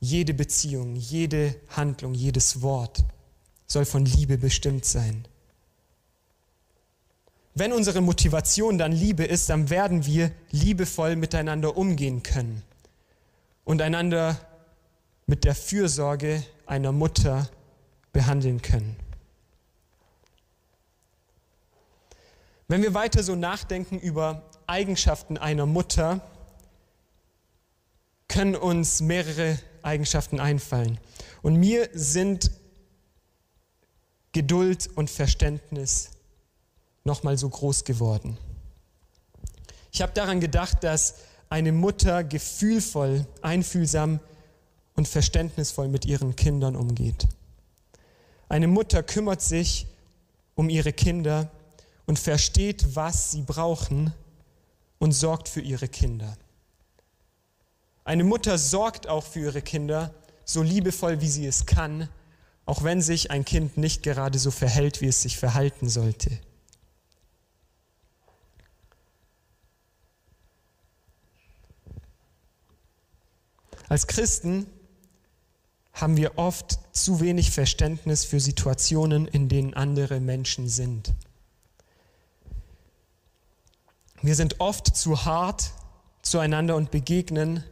jede 0.00 0.34
Beziehung, 0.34 0.96
jede 0.96 1.54
Handlung, 1.68 2.12
jedes 2.12 2.60
Wort 2.60 3.04
soll 3.72 3.84
von 3.84 4.04
Liebe 4.04 4.38
bestimmt 4.38 4.84
sein. 4.84 5.26
Wenn 7.54 7.72
unsere 7.72 8.00
Motivation 8.00 8.78
dann 8.78 8.92
Liebe 8.92 9.24
ist, 9.24 9.50
dann 9.50 9.68
werden 9.70 10.06
wir 10.06 10.30
liebevoll 10.50 11.16
miteinander 11.16 11.76
umgehen 11.76 12.22
können 12.22 12.62
und 13.64 13.82
einander 13.82 14.38
mit 15.26 15.44
der 15.44 15.54
Fürsorge 15.54 16.42
einer 16.66 16.92
Mutter 16.92 17.48
behandeln 18.12 18.62
können. 18.62 18.96
Wenn 22.68 22.82
wir 22.82 22.94
weiter 22.94 23.22
so 23.22 23.34
nachdenken 23.34 23.98
über 23.98 24.48
Eigenschaften 24.66 25.36
einer 25.36 25.66
Mutter, 25.66 26.20
können 28.28 28.56
uns 28.56 29.02
mehrere 29.02 29.58
Eigenschaften 29.82 30.40
einfallen. 30.40 30.98
Und 31.42 31.56
mir 31.56 31.90
sind 31.92 32.50
Geduld 34.32 34.88
und 34.94 35.10
Verständnis 35.10 36.10
nochmal 37.04 37.36
so 37.36 37.48
groß 37.48 37.84
geworden. 37.84 38.38
Ich 39.90 40.00
habe 40.00 40.12
daran 40.12 40.40
gedacht, 40.40 40.82
dass 40.84 41.16
eine 41.50 41.72
Mutter 41.72 42.24
gefühlvoll, 42.24 43.26
einfühlsam 43.42 44.20
und 44.94 45.06
verständnisvoll 45.06 45.88
mit 45.88 46.06
ihren 46.06 46.34
Kindern 46.34 46.76
umgeht. 46.76 47.28
Eine 48.48 48.68
Mutter 48.68 49.02
kümmert 49.02 49.42
sich 49.42 49.86
um 50.54 50.70
ihre 50.70 50.92
Kinder 50.92 51.50
und 52.06 52.18
versteht, 52.18 52.96
was 52.96 53.32
sie 53.32 53.42
brauchen 53.42 54.14
und 54.98 55.12
sorgt 55.12 55.48
für 55.48 55.60
ihre 55.60 55.88
Kinder. 55.88 56.36
Eine 58.04 58.24
Mutter 58.24 58.58
sorgt 58.58 59.06
auch 59.06 59.24
für 59.24 59.40
ihre 59.40 59.62
Kinder, 59.62 60.14
so 60.44 60.62
liebevoll 60.62 61.20
wie 61.20 61.28
sie 61.28 61.46
es 61.46 61.66
kann, 61.66 62.08
auch 62.64 62.84
wenn 62.84 63.02
sich 63.02 63.30
ein 63.30 63.44
Kind 63.44 63.76
nicht 63.76 64.02
gerade 64.02 64.38
so 64.38 64.50
verhält, 64.50 65.00
wie 65.00 65.08
es 65.08 65.22
sich 65.22 65.36
verhalten 65.36 65.88
sollte. 65.88 66.38
Als 73.88 74.06
Christen 74.06 74.66
haben 75.92 76.16
wir 76.16 76.38
oft 76.38 76.78
zu 76.92 77.20
wenig 77.20 77.50
Verständnis 77.50 78.24
für 78.24 78.40
Situationen, 78.40 79.26
in 79.26 79.48
denen 79.48 79.74
andere 79.74 80.18
Menschen 80.20 80.68
sind. 80.68 81.12
Wir 84.22 84.34
sind 84.34 84.60
oft 84.60 84.96
zu 84.96 85.24
hart 85.24 85.72
zueinander 86.22 86.76
und 86.76 86.90
begegnen 86.90 87.64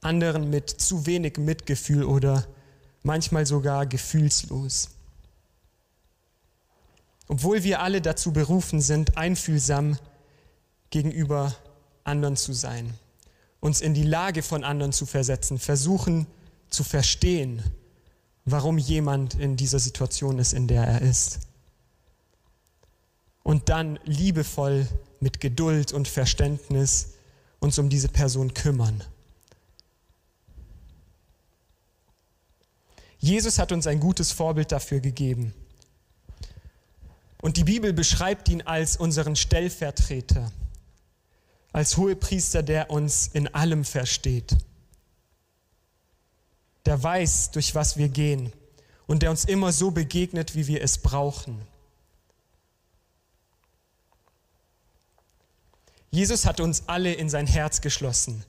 anderen 0.00 0.50
mit 0.50 0.68
zu 0.68 1.06
wenig 1.06 1.38
Mitgefühl 1.38 2.04
oder 2.04 2.46
manchmal 3.08 3.46
sogar 3.46 3.86
gefühlslos. 3.86 4.90
Obwohl 7.26 7.64
wir 7.64 7.80
alle 7.80 8.02
dazu 8.02 8.32
berufen 8.32 8.82
sind, 8.82 9.16
einfühlsam 9.16 9.98
gegenüber 10.90 11.56
anderen 12.04 12.36
zu 12.36 12.52
sein, 12.52 12.92
uns 13.60 13.80
in 13.80 13.94
die 13.94 14.04
Lage 14.04 14.42
von 14.42 14.62
anderen 14.62 14.92
zu 14.92 15.06
versetzen, 15.06 15.58
versuchen 15.58 16.26
zu 16.68 16.84
verstehen, 16.84 17.62
warum 18.44 18.76
jemand 18.76 19.34
in 19.34 19.56
dieser 19.56 19.78
Situation 19.78 20.38
ist, 20.38 20.52
in 20.52 20.68
der 20.68 20.84
er 20.84 21.00
ist. 21.00 21.40
Und 23.42 23.70
dann 23.70 23.98
liebevoll 24.04 24.86
mit 25.20 25.40
Geduld 25.40 25.94
und 25.94 26.08
Verständnis 26.08 27.14
uns 27.58 27.78
um 27.78 27.88
diese 27.88 28.08
Person 28.08 28.52
kümmern. 28.52 29.02
Jesus 33.18 33.58
hat 33.58 33.72
uns 33.72 33.86
ein 33.86 34.00
gutes 34.00 34.32
Vorbild 34.32 34.72
dafür 34.72 35.00
gegeben. 35.00 35.52
Und 37.40 37.56
die 37.56 37.64
Bibel 37.64 37.92
beschreibt 37.92 38.48
ihn 38.48 38.62
als 38.62 38.96
unseren 38.96 39.36
Stellvertreter, 39.36 40.50
als 41.72 41.96
Hohepriester, 41.96 42.62
der 42.62 42.90
uns 42.90 43.28
in 43.28 43.52
allem 43.54 43.84
versteht, 43.84 44.56
der 46.86 47.00
weiß, 47.02 47.52
durch 47.52 47.74
was 47.74 47.96
wir 47.96 48.08
gehen 48.08 48.52
und 49.06 49.22
der 49.22 49.30
uns 49.30 49.44
immer 49.44 49.72
so 49.72 49.90
begegnet, 49.90 50.54
wie 50.54 50.66
wir 50.66 50.82
es 50.82 50.98
brauchen. 50.98 51.60
Jesus 56.10 56.46
hat 56.46 56.60
uns 56.60 56.84
alle 56.86 57.12
in 57.12 57.28
sein 57.28 57.46
Herz 57.46 57.80
geschlossen 57.80 58.44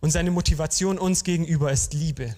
und 0.00 0.10
seine 0.10 0.30
Motivation 0.30 0.98
uns 0.98 1.22
gegenüber 1.22 1.70
ist 1.70 1.92
Liebe. 1.92 2.34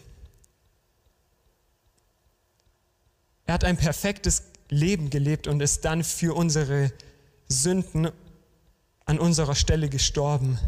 Er 3.48 3.54
hat 3.54 3.64
ein 3.64 3.78
perfektes 3.78 4.42
Leben 4.68 5.08
gelebt 5.08 5.46
und 5.46 5.62
ist 5.62 5.86
dann 5.86 6.04
für 6.04 6.36
unsere 6.36 6.92
Sünden 7.48 8.10
an 9.06 9.18
unserer 9.18 9.54
Stelle 9.54 9.88
gestorben, 9.88 10.58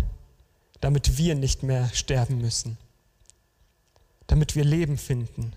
damit 0.80 1.18
wir 1.18 1.34
nicht 1.34 1.62
mehr 1.62 1.90
sterben 1.92 2.40
müssen, 2.40 2.78
damit 4.28 4.56
wir 4.56 4.64
Leben 4.64 4.96
finden. 4.96 5.52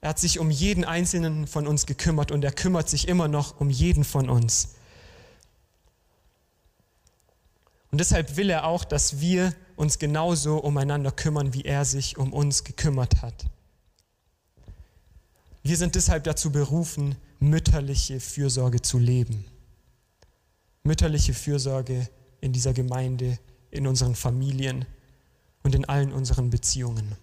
Er 0.00 0.10
hat 0.10 0.20
sich 0.20 0.38
um 0.38 0.52
jeden 0.52 0.84
einzelnen 0.84 1.48
von 1.48 1.66
uns 1.66 1.84
gekümmert 1.84 2.30
und 2.30 2.44
er 2.44 2.52
kümmert 2.52 2.88
sich 2.88 3.08
immer 3.08 3.26
noch 3.26 3.58
um 3.60 3.70
jeden 3.70 4.04
von 4.04 4.30
uns. 4.30 4.76
Und 7.90 7.98
deshalb 7.98 8.36
will 8.36 8.50
er 8.50 8.66
auch, 8.66 8.84
dass 8.84 9.18
wir 9.18 9.52
uns 9.74 9.98
genauso 9.98 10.58
umeinander 10.58 11.10
kümmern, 11.10 11.54
wie 11.54 11.64
er 11.64 11.84
sich 11.84 12.18
um 12.18 12.32
uns 12.32 12.62
gekümmert 12.62 13.20
hat. 13.20 13.46
Wir 15.62 15.76
sind 15.76 15.94
deshalb 15.94 16.24
dazu 16.24 16.50
berufen, 16.50 17.16
mütterliche 17.38 18.18
Fürsorge 18.20 18.82
zu 18.82 18.98
leben. 18.98 19.44
Mütterliche 20.82 21.34
Fürsorge 21.34 22.08
in 22.40 22.52
dieser 22.52 22.72
Gemeinde, 22.72 23.38
in 23.70 23.86
unseren 23.86 24.16
Familien 24.16 24.84
und 25.62 25.74
in 25.74 25.84
allen 25.84 26.12
unseren 26.12 26.50
Beziehungen. 26.50 27.16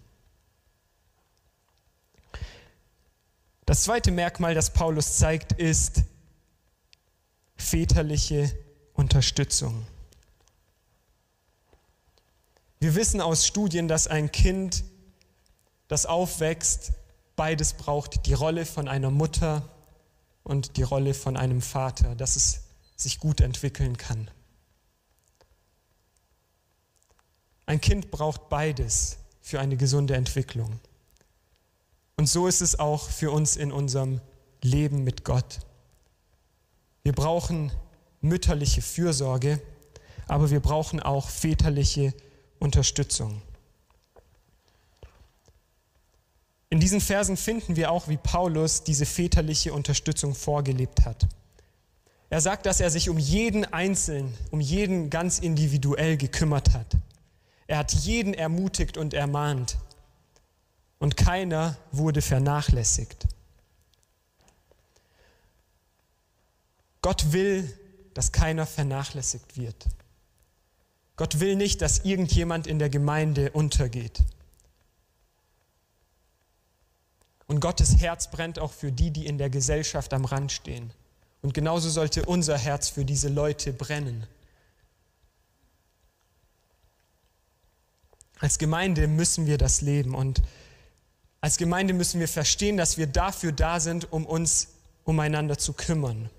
Das 3.65 3.83
zweite 3.83 4.11
Merkmal, 4.11 4.55
das 4.55 4.71
Paulus 4.71 5.17
zeigt, 5.17 5.51
ist 5.51 6.03
väterliche 7.55 8.51
Unterstützung. 8.93 9.85
Wir 12.79 12.95
wissen 12.95 13.19
aus 13.19 13.45
Studien, 13.45 13.89
dass 13.89 14.07
ein 14.07 14.31
Kind, 14.31 14.85
das 15.89 16.05
aufwächst, 16.05 16.93
beides 17.39 17.71
braucht, 17.71 18.25
die 18.25 18.33
Rolle 18.33 18.65
von 18.65 18.89
einer 18.89 19.11
Mutter 19.11 19.63
und 20.43 20.75
die 20.75 20.83
Rolle 20.83 21.13
von 21.13 21.37
einem 21.37 21.61
Vater, 21.61 22.13
dass 22.15 22.35
es 22.35 22.63
sich 22.97 23.17
gut 23.17 23.39
entwickeln 23.39 23.95
kann. 23.95 24.29
Ein 27.65 27.79
Kind 27.79 28.11
braucht 28.11 28.49
beides 28.49 29.19
für 29.39 29.61
eine 29.61 29.77
gesunde 29.77 30.15
Entwicklung. 30.15 30.81
Und 32.17 32.27
so 32.27 32.45
ist 32.45 32.59
es 32.59 32.77
auch 32.77 33.09
für 33.09 33.31
uns 33.31 33.55
in 33.55 33.71
unserem 33.71 34.19
Leben 34.61 35.05
mit 35.05 35.23
Gott. 35.23 35.59
Wir 37.03 37.13
brauchen 37.13 37.71
mütterliche 38.19 38.81
Fürsorge, 38.81 39.61
aber 40.27 40.51
wir 40.51 40.59
brauchen 40.59 40.99
auch 40.99 41.29
väterliche 41.29 42.13
Unterstützung. 42.59 43.41
In 46.69 46.79
diesen 46.79 47.01
Versen 47.01 47.35
finden 47.35 47.75
wir 47.75 47.91
auch, 47.91 48.07
wie 48.07 48.17
Paulus 48.17 48.83
diese 48.83 49.05
väterliche 49.05 49.73
Unterstützung 49.73 50.35
vorgelebt 50.35 51.05
hat. 51.05 51.27
Er 52.29 52.41
sagt, 52.41 52.67
dass 52.67 52.79
er 52.79 52.91
sich 52.91 53.09
um 53.09 53.17
jeden 53.17 53.65
Einzelnen, 53.65 54.33
um 54.51 54.61
jeden 54.61 55.09
ganz 55.09 55.39
individuell 55.39 56.15
gekümmert 56.15 56.73
hat. 56.73 56.97
Er 57.65 57.79
hat 57.79 57.91
jeden 57.93 58.35
ermutigt 58.35 58.97
und 58.97 59.15
ermahnt. 59.15 59.77
Und 60.99 61.17
keiner 61.17 61.77
wurde 61.91 62.21
vernachlässigt. 62.21 63.27
Gott 67.01 67.31
will, 67.31 67.71
dass 68.13 68.31
keiner 68.31 68.65
vernachlässigt 68.65 69.57
wird. 69.57 69.87
Gott 71.15 71.39
will 71.39 71.55
nicht, 71.55 71.81
dass 71.81 72.05
irgendjemand 72.05 72.67
in 72.67 72.79
der 72.79 72.89
Gemeinde 72.89 73.51
untergeht. 73.51 74.23
Und 77.59 77.63
Gottes 77.63 77.97
Herz 77.99 78.31
brennt 78.31 78.57
auch 78.57 78.71
für 78.71 78.89
die, 78.89 79.11
die 79.11 79.25
in 79.25 79.37
der 79.37 79.49
Gesellschaft 79.49 80.13
am 80.13 80.23
Rand 80.23 80.53
stehen. 80.53 80.93
Und 81.41 81.53
genauso 81.53 81.89
sollte 81.89 82.23
unser 82.23 82.57
Herz 82.57 82.87
für 82.87 83.03
diese 83.03 83.27
Leute 83.27 83.73
brennen. 83.73 84.25
Als 88.39 88.59
Gemeinde 88.59 89.07
müssen 89.07 89.45
wir 89.45 89.57
das 89.57 89.81
leben 89.81 90.15
und 90.15 90.41
als 91.41 91.57
Gemeinde 91.57 91.93
müssen 91.93 92.21
wir 92.21 92.29
verstehen, 92.29 92.77
dass 92.77 92.97
wir 92.97 93.07
dafür 93.07 93.51
da 93.51 93.81
sind, 93.81 94.09
um 94.09 94.25
uns 94.25 94.69
umeinander 95.03 95.57
zu 95.57 95.73
kümmern, 95.73 96.29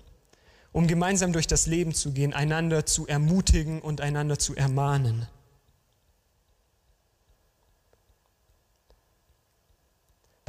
um 0.71 0.87
gemeinsam 0.87 1.33
durch 1.33 1.45
das 1.45 1.67
Leben 1.67 1.93
zu 1.93 2.13
gehen, 2.13 2.33
einander 2.33 2.87
zu 2.87 3.05
ermutigen 3.05 3.79
und 3.79 4.01
einander 4.01 4.39
zu 4.39 4.55
ermahnen. 4.55 5.27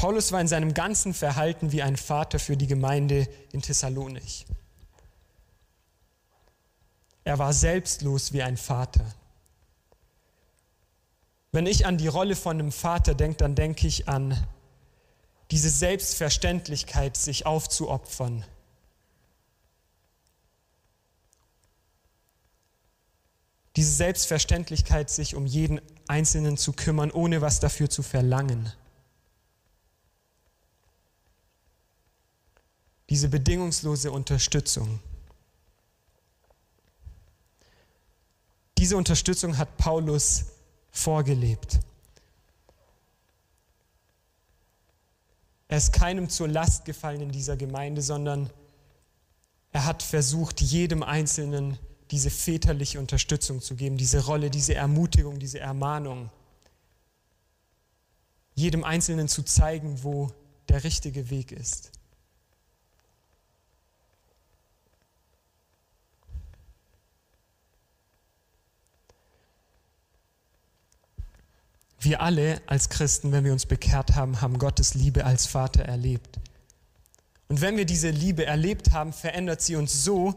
Paulus 0.02 0.32
war 0.32 0.40
in 0.40 0.48
seinem 0.48 0.74
ganzen 0.74 1.14
Verhalten 1.14 1.70
wie 1.70 1.80
ein 1.80 1.96
Vater 1.96 2.40
für 2.40 2.56
die 2.56 2.66
Gemeinde 2.66 3.28
in 3.52 3.62
Thessalonich. 3.62 4.46
Er 7.22 7.38
war 7.38 7.52
selbstlos 7.52 8.32
wie 8.32 8.42
ein 8.42 8.56
Vater. 8.56 9.14
Wenn 11.52 11.66
ich 11.66 11.86
an 11.86 11.98
die 11.98 12.08
Rolle 12.08 12.34
von 12.34 12.58
einem 12.58 12.72
Vater 12.72 13.14
denke, 13.14 13.36
dann 13.36 13.54
denke 13.54 13.86
ich 13.86 14.08
an 14.08 14.36
diese 15.52 15.70
Selbstverständlichkeit, 15.70 17.16
sich 17.16 17.46
aufzuopfern. 17.46 18.44
Diese 23.76 23.92
Selbstverständlichkeit, 23.92 25.10
sich 25.10 25.36
um 25.36 25.46
jeden 25.46 25.80
Einzelnen 26.08 26.56
zu 26.56 26.72
kümmern, 26.72 27.12
ohne 27.12 27.40
was 27.40 27.60
dafür 27.60 27.88
zu 27.88 28.02
verlangen. 28.02 28.72
Diese 33.12 33.28
bedingungslose 33.28 34.10
Unterstützung. 34.10 34.98
Diese 38.78 38.96
Unterstützung 38.96 39.58
hat 39.58 39.76
Paulus 39.76 40.46
vorgelebt. 40.90 41.78
Er 45.68 45.76
ist 45.76 45.92
keinem 45.92 46.30
zur 46.30 46.48
Last 46.48 46.86
gefallen 46.86 47.20
in 47.20 47.30
dieser 47.30 47.58
Gemeinde, 47.58 48.00
sondern 48.00 48.48
Er 49.72 49.84
hat 49.84 50.02
versucht, 50.02 50.62
jedem 50.62 51.02
Einzelnen 51.02 51.78
diese 52.10 52.30
väterliche 52.30 52.98
Unterstützung 52.98 53.60
zu 53.60 53.74
geben, 53.74 53.98
diese 53.98 54.24
Rolle, 54.24 54.48
diese 54.48 54.74
Ermutigung, 54.74 55.38
diese 55.38 55.60
Ermahnung. 55.60 56.30
Jedem 58.54 58.84
Einzelnen 58.84 59.28
zu 59.28 59.42
zeigen, 59.42 60.02
wo 60.02 60.30
der 60.70 60.82
richtige 60.82 61.28
Weg 61.28 61.52
ist. 61.52 61.90
Wir 72.02 72.20
alle 72.20 72.60
als 72.66 72.88
Christen, 72.88 73.30
wenn 73.30 73.44
wir 73.44 73.52
uns 73.52 73.64
bekehrt 73.64 74.16
haben, 74.16 74.40
haben 74.40 74.58
Gottes 74.58 74.94
Liebe 74.94 75.24
als 75.24 75.46
Vater 75.46 75.84
erlebt. 75.84 76.40
Und 77.46 77.60
wenn 77.60 77.76
wir 77.76 77.84
diese 77.84 78.10
Liebe 78.10 78.44
erlebt 78.44 78.90
haben, 78.90 79.12
verändert 79.12 79.62
sie 79.62 79.76
uns 79.76 80.02
so, 80.02 80.34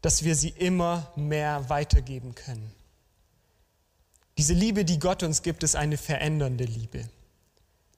dass 0.00 0.24
wir 0.24 0.34
sie 0.34 0.48
immer 0.48 1.12
mehr 1.16 1.68
weitergeben 1.68 2.34
können. 2.34 2.72
Diese 4.38 4.54
Liebe, 4.54 4.86
die 4.86 4.98
Gott 4.98 5.22
uns 5.22 5.42
gibt, 5.42 5.62
ist 5.64 5.76
eine 5.76 5.98
verändernde 5.98 6.64
Liebe, 6.64 7.10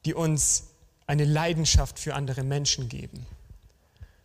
die 0.05 0.14
uns 0.14 0.64
eine 1.07 1.24
Leidenschaft 1.24 2.00
für 2.00 2.14
andere 2.16 2.42
Menschen 2.42 2.88
geben. 2.88 3.24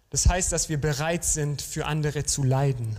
Das 0.10 0.28
heißt, 0.28 0.52
dass 0.52 0.68
wir 0.68 0.82
bereit 0.82 1.24
sind, 1.24 1.62
für 1.62 1.86
andere 1.86 2.26
zu 2.26 2.42
leiden. 2.42 2.98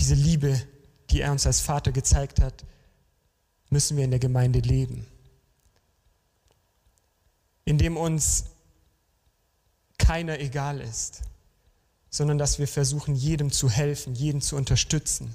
Diese 0.00 0.14
Liebe 0.14 0.60
die 1.10 1.20
er 1.20 1.32
uns 1.32 1.46
als 1.46 1.60
Vater 1.60 1.92
gezeigt 1.92 2.40
hat, 2.40 2.64
müssen 3.70 3.96
wir 3.96 4.04
in 4.04 4.10
der 4.10 4.20
Gemeinde 4.20 4.60
leben. 4.60 5.06
Indem 7.64 7.96
uns 7.96 8.44
keiner 9.98 10.38
egal 10.38 10.80
ist, 10.80 11.22
sondern 12.10 12.38
dass 12.38 12.58
wir 12.58 12.68
versuchen, 12.68 13.14
jedem 13.14 13.50
zu 13.50 13.68
helfen, 13.68 14.14
jeden 14.14 14.40
zu 14.40 14.56
unterstützen. 14.56 15.34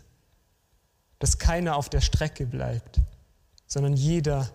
Dass 1.19 1.37
keiner 1.37 1.75
auf 1.75 1.89
der 1.89 2.01
Strecke 2.01 2.45
bleibt, 2.45 2.99
sondern 3.67 3.93
jeder 3.93 4.51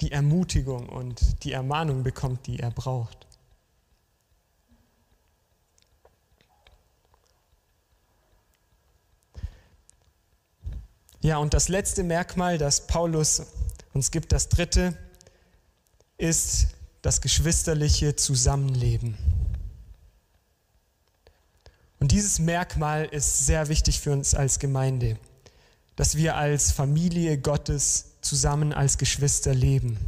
die 0.00 0.12
Ermutigung 0.12 0.88
und 0.88 1.44
die 1.44 1.52
Ermahnung 1.52 2.02
bekommt, 2.02 2.46
die 2.46 2.60
er 2.60 2.70
braucht. 2.70 3.27
Ja, 11.20 11.38
und 11.38 11.52
das 11.52 11.68
letzte 11.68 12.04
Merkmal, 12.04 12.58
das 12.58 12.86
Paulus 12.86 13.42
uns 13.92 14.10
gibt, 14.10 14.30
das 14.32 14.48
dritte, 14.48 14.96
ist 16.16 16.68
das 17.02 17.20
geschwisterliche 17.20 18.14
Zusammenleben. 18.14 19.16
Und 21.98 22.12
dieses 22.12 22.38
Merkmal 22.38 23.06
ist 23.06 23.46
sehr 23.46 23.68
wichtig 23.68 23.98
für 23.98 24.12
uns 24.12 24.34
als 24.34 24.60
Gemeinde, 24.60 25.18
dass 25.96 26.16
wir 26.16 26.36
als 26.36 26.70
Familie 26.70 27.38
Gottes 27.38 28.12
zusammen 28.20 28.72
als 28.72 28.98
Geschwister 28.98 29.52
leben. 29.52 29.98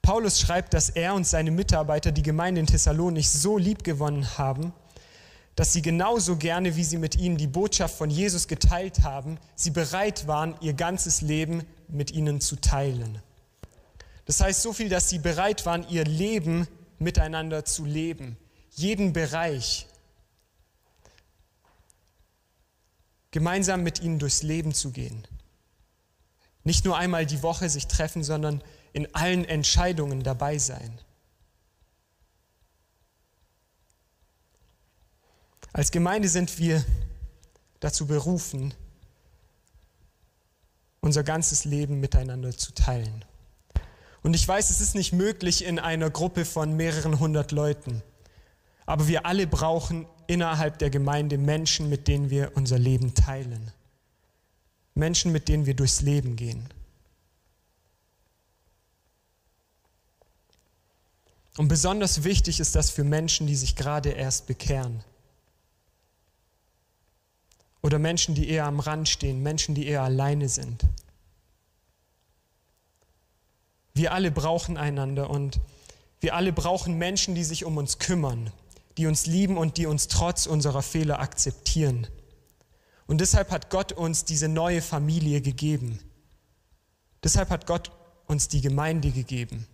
Paulus 0.00 0.40
schreibt, 0.40 0.72
dass 0.72 0.88
er 0.88 1.14
und 1.14 1.26
seine 1.26 1.50
Mitarbeiter 1.50 2.12
die 2.12 2.22
Gemeinde 2.22 2.60
in 2.60 2.66
Thessalonich 2.66 3.28
so 3.28 3.58
lieb 3.58 3.84
gewonnen 3.84 4.38
haben, 4.38 4.72
dass 5.56 5.72
sie 5.72 5.82
genauso 5.82 6.36
gerne, 6.36 6.76
wie 6.76 6.84
sie 6.84 6.98
mit 6.98 7.16
ihnen 7.16 7.38
die 7.38 7.46
Botschaft 7.46 7.96
von 7.96 8.10
Jesus 8.10 8.46
geteilt 8.46 9.02
haben, 9.02 9.38
sie 9.54 9.70
bereit 9.70 10.26
waren, 10.26 10.54
ihr 10.60 10.74
ganzes 10.74 11.22
Leben 11.22 11.64
mit 11.88 12.10
ihnen 12.12 12.40
zu 12.42 12.56
teilen. 12.56 13.20
Das 14.26 14.40
heißt 14.40 14.60
so 14.60 14.72
viel, 14.74 14.90
dass 14.90 15.08
sie 15.08 15.18
bereit 15.18 15.64
waren, 15.64 15.88
ihr 15.88 16.04
Leben 16.04 16.68
miteinander 16.98 17.64
zu 17.64 17.86
leben. 17.86 18.36
Jeden 18.72 19.14
Bereich. 19.14 19.86
Gemeinsam 23.30 23.82
mit 23.82 24.02
ihnen 24.02 24.18
durchs 24.18 24.42
Leben 24.42 24.74
zu 24.74 24.90
gehen. 24.90 25.26
Nicht 26.64 26.84
nur 26.84 26.98
einmal 26.98 27.24
die 27.24 27.42
Woche 27.42 27.70
sich 27.70 27.86
treffen, 27.86 28.24
sondern 28.24 28.62
in 28.92 29.14
allen 29.14 29.44
Entscheidungen 29.44 30.22
dabei 30.22 30.58
sein. 30.58 30.98
Als 35.76 35.90
Gemeinde 35.90 36.26
sind 36.30 36.58
wir 36.58 36.82
dazu 37.80 38.06
berufen, 38.06 38.72
unser 41.02 41.22
ganzes 41.22 41.66
Leben 41.66 42.00
miteinander 42.00 42.56
zu 42.56 42.72
teilen. 42.72 43.26
Und 44.22 44.32
ich 44.32 44.48
weiß, 44.48 44.70
es 44.70 44.80
ist 44.80 44.94
nicht 44.94 45.12
möglich 45.12 45.62
in 45.62 45.78
einer 45.78 46.08
Gruppe 46.08 46.46
von 46.46 46.78
mehreren 46.78 47.20
hundert 47.20 47.52
Leuten. 47.52 48.02
Aber 48.86 49.06
wir 49.06 49.26
alle 49.26 49.46
brauchen 49.46 50.06
innerhalb 50.26 50.78
der 50.78 50.88
Gemeinde 50.88 51.36
Menschen, 51.36 51.90
mit 51.90 52.08
denen 52.08 52.30
wir 52.30 52.52
unser 52.54 52.78
Leben 52.78 53.12
teilen. 53.12 53.70
Menschen, 54.94 55.30
mit 55.30 55.46
denen 55.46 55.66
wir 55.66 55.74
durchs 55.74 56.00
Leben 56.00 56.36
gehen. 56.36 56.70
Und 61.58 61.68
besonders 61.68 62.24
wichtig 62.24 62.60
ist 62.60 62.74
das 62.74 62.88
für 62.88 63.04
Menschen, 63.04 63.46
die 63.46 63.56
sich 63.56 63.76
gerade 63.76 64.08
erst 64.08 64.46
bekehren. 64.46 65.04
Oder 67.86 68.00
Menschen, 68.00 68.34
die 68.34 68.48
eher 68.48 68.64
am 68.64 68.80
Rand 68.80 69.08
stehen, 69.08 69.44
Menschen, 69.44 69.76
die 69.76 69.86
eher 69.86 70.02
alleine 70.02 70.48
sind. 70.48 70.82
Wir 73.94 74.12
alle 74.12 74.32
brauchen 74.32 74.76
einander 74.76 75.30
und 75.30 75.60
wir 76.18 76.34
alle 76.34 76.52
brauchen 76.52 76.98
Menschen, 76.98 77.36
die 77.36 77.44
sich 77.44 77.64
um 77.64 77.76
uns 77.76 78.00
kümmern, 78.00 78.52
die 78.98 79.06
uns 79.06 79.26
lieben 79.26 79.56
und 79.56 79.76
die 79.76 79.86
uns 79.86 80.08
trotz 80.08 80.46
unserer 80.46 80.82
Fehler 80.82 81.20
akzeptieren. 81.20 82.08
Und 83.06 83.20
deshalb 83.20 83.52
hat 83.52 83.70
Gott 83.70 83.92
uns 83.92 84.24
diese 84.24 84.48
neue 84.48 84.82
Familie 84.82 85.40
gegeben. 85.40 86.00
Deshalb 87.22 87.50
hat 87.50 87.68
Gott 87.68 87.92
uns 88.26 88.48
die 88.48 88.62
Gemeinde 88.62 89.12
gegeben, 89.12 89.68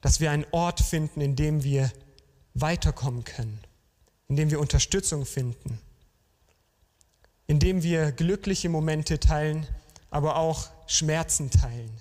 dass 0.00 0.18
wir 0.18 0.32
einen 0.32 0.46
Ort 0.50 0.80
finden, 0.80 1.20
in 1.20 1.36
dem 1.36 1.62
wir 1.62 1.92
weiterkommen 2.54 3.22
können, 3.22 3.60
in 4.26 4.34
dem 4.34 4.50
wir 4.50 4.58
Unterstützung 4.58 5.24
finden 5.24 5.78
indem 7.46 7.82
wir 7.82 8.12
glückliche 8.12 8.68
Momente 8.68 9.20
teilen, 9.20 9.66
aber 10.10 10.36
auch 10.36 10.70
Schmerzen 10.86 11.50
teilen. 11.50 12.00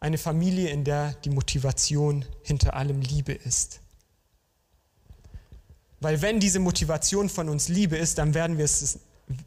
Eine 0.00 0.18
Familie, 0.18 0.70
in 0.70 0.84
der 0.84 1.12
die 1.24 1.30
Motivation 1.30 2.24
hinter 2.42 2.74
allem 2.74 3.00
Liebe 3.00 3.32
ist. 3.32 3.80
Weil 6.00 6.20
wenn 6.20 6.40
diese 6.40 6.58
Motivation 6.58 7.28
von 7.28 7.48
uns 7.48 7.68
Liebe 7.68 7.96
ist, 7.96 8.18
dann 8.18 8.34
werden 8.34 8.58
wir 8.58 8.64
es, 8.64 8.98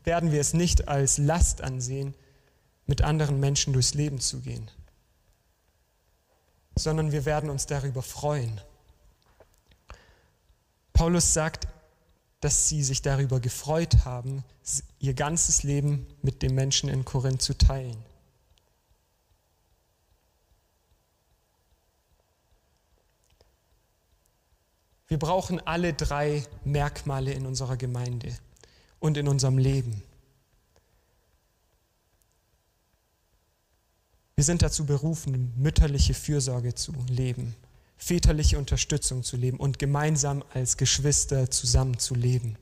werden 0.06 0.32
wir 0.32 0.40
es 0.40 0.54
nicht 0.54 0.88
als 0.88 1.18
Last 1.18 1.60
ansehen, 1.62 2.16
mit 2.86 3.02
anderen 3.02 3.40
Menschen 3.42 3.74
durchs 3.74 3.94
Leben 3.94 4.22
zu 4.22 4.40
gehen, 4.40 4.70
sondern 6.76 7.12
wir 7.12 7.26
werden 7.26 7.50
uns 7.50 7.66
darüber 7.66 8.02
freuen. 8.02 8.62
Paulus 10.96 11.34
sagt, 11.34 11.68
dass 12.40 12.70
sie 12.70 12.82
sich 12.82 13.02
darüber 13.02 13.42
gefreut 13.42 14.06
haben, 14.06 14.46
ihr 15.00 15.14
ganzes 15.14 15.64
Leben 15.64 16.08
mit 16.22 16.42
den 16.42 16.56
Menschen 16.56 16.90
in 16.90 17.04
Korinth 17.04 17.42
zu 17.42 17.58
teilen. 17.58 17.98
Wir 25.08 25.20
brauchen 25.20 25.60
alle 25.68 25.94
drei 25.94 26.46
Merkmale 26.64 27.34
in 27.34 27.46
unserer 27.46 27.76
Gemeinde 27.76 28.34
und 29.00 29.18
in 29.18 29.28
unserem 29.28 29.58
Leben. 29.58 30.02
Wir 34.36 34.46
sind 34.46 34.62
dazu 34.62 34.86
berufen, 34.86 35.54
mütterliche 35.58 36.14
Fürsorge 36.14 36.74
zu 36.74 36.94
leben 37.10 37.54
väterliche 37.98 38.58
Unterstützung 38.58 39.24
zu 39.24 39.38
leben 39.38 39.58
und 39.58 39.80
gemeinsam 39.80 40.44
als 40.54 40.78
Geschwister 40.78 41.50
zusammen 41.50 41.98
zu 42.00 42.16
leben. 42.16 42.58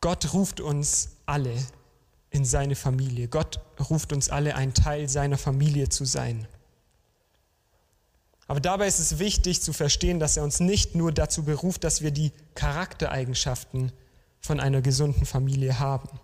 Gott 0.00 0.32
ruft 0.32 0.60
uns 0.60 1.16
alle 1.26 1.54
in 2.30 2.44
seine 2.44 2.74
Familie. 2.74 3.28
Gott 3.28 3.60
ruft 3.90 4.12
uns 4.12 4.30
alle, 4.30 4.56
ein 4.56 4.74
Teil 4.74 5.08
seiner 5.08 5.38
Familie 5.38 5.88
zu 5.88 6.04
sein. 6.04 6.48
Aber 8.48 8.60
dabei 8.60 8.88
ist 8.88 8.98
es 8.98 9.18
wichtig 9.18 9.62
zu 9.62 9.72
verstehen, 9.72 10.18
dass 10.18 10.36
er 10.36 10.42
uns 10.42 10.60
nicht 10.60 10.94
nur 10.94 11.12
dazu 11.12 11.44
beruft, 11.44 11.84
dass 11.84 12.02
wir 12.02 12.10
die 12.10 12.32
Charaktereigenschaften 12.54 13.92
von 14.40 14.58
einer 14.58 14.82
gesunden 14.82 15.24
Familie 15.24 15.78
haben, 15.78 16.20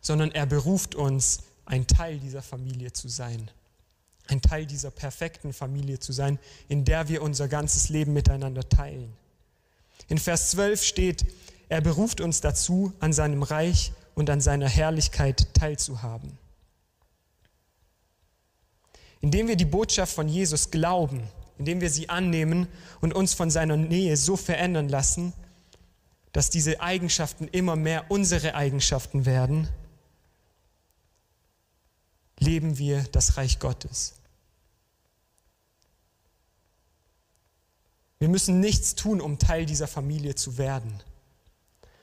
sondern 0.00 0.30
er 0.30 0.44
beruft 0.44 0.94
uns 0.94 1.44
ein 1.66 1.86
Teil 1.86 2.18
dieser 2.18 2.42
Familie 2.42 2.92
zu 2.92 3.08
sein. 3.08 3.50
Ein 4.26 4.40
Teil 4.40 4.66
dieser 4.66 4.90
perfekten 4.90 5.52
Familie 5.52 5.98
zu 5.98 6.12
sein, 6.12 6.38
in 6.68 6.84
der 6.84 7.08
wir 7.08 7.22
unser 7.22 7.48
ganzes 7.48 7.88
Leben 7.88 8.12
miteinander 8.12 8.68
teilen. 8.68 9.12
In 10.08 10.18
Vers 10.18 10.50
12 10.52 10.82
steht, 10.82 11.26
er 11.68 11.80
beruft 11.80 12.20
uns 12.20 12.40
dazu, 12.40 12.92
an 13.00 13.12
seinem 13.12 13.42
Reich 13.42 13.92
und 14.14 14.30
an 14.30 14.40
seiner 14.40 14.68
Herrlichkeit 14.68 15.54
teilzuhaben. 15.54 16.38
Indem 19.20 19.48
wir 19.48 19.56
die 19.56 19.64
Botschaft 19.64 20.14
von 20.14 20.28
Jesus 20.28 20.70
glauben, 20.70 21.22
indem 21.58 21.80
wir 21.80 21.90
sie 21.90 22.08
annehmen 22.08 22.66
und 23.00 23.14
uns 23.14 23.32
von 23.34 23.50
seiner 23.50 23.76
Nähe 23.76 24.16
so 24.16 24.36
verändern 24.36 24.88
lassen, 24.88 25.32
dass 26.32 26.50
diese 26.50 26.80
Eigenschaften 26.80 27.48
immer 27.48 27.76
mehr 27.76 28.10
unsere 28.10 28.54
Eigenschaften 28.54 29.24
werden, 29.24 29.68
leben 32.44 32.78
wir 32.78 33.02
das 33.04 33.36
Reich 33.36 33.58
Gottes. 33.58 34.14
Wir 38.18 38.28
müssen 38.28 38.60
nichts 38.60 38.94
tun, 38.94 39.20
um 39.20 39.38
Teil 39.38 39.66
dieser 39.66 39.88
Familie 39.88 40.34
zu 40.34 40.56
werden. 40.56 41.02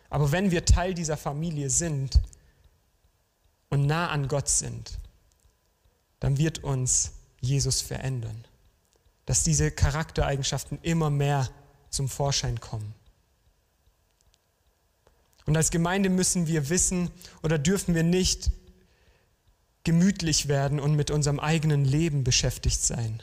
Aber 0.10 0.32
wenn 0.32 0.52
wir 0.52 0.66
Teil 0.66 0.94
dieser 0.94 1.18
Familie 1.18 1.70
sind 1.70 2.20
und 3.70 3.86
nah 3.86 4.10
an 4.10 4.28
Gott 4.28 4.50
sind, 4.50 5.00
dann 6.20 6.38
wird 6.38 6.64
uns 6.64 7.14
Jesus 7.40 7.82
verändern. 7.82 8.46
Dass 9.26 9.44
diese 9.44 9.72
Charaktereigenschaften 9.72 10.80
immer 10.82 11.10
mehr 11.10 11.50
zum 11.90 12.10
Vorschein 12.10 12.60
kommen. 12.60 12.94
Und 15.46 15.58
als 15.58 15.72
Gemeinde 15.72 16.10
müssen 16.10 16.48
wir 16.48 16.70
wissen 16.70 17.10
oder 17.42 17.58
dürfen 17.58 17.96
wir 17.96 18.04
nicht 18.04 18.52
gemütlich 19.84 20.48
werden 20.48 20.80
und 20.80 20.96
mit 20.96 21.12
unserem 21.12 21.40
eigenen 21.40 21.86
Leben 21.86 22.24
beschäftigt 22.24 22.82
sein, 22.82 23.22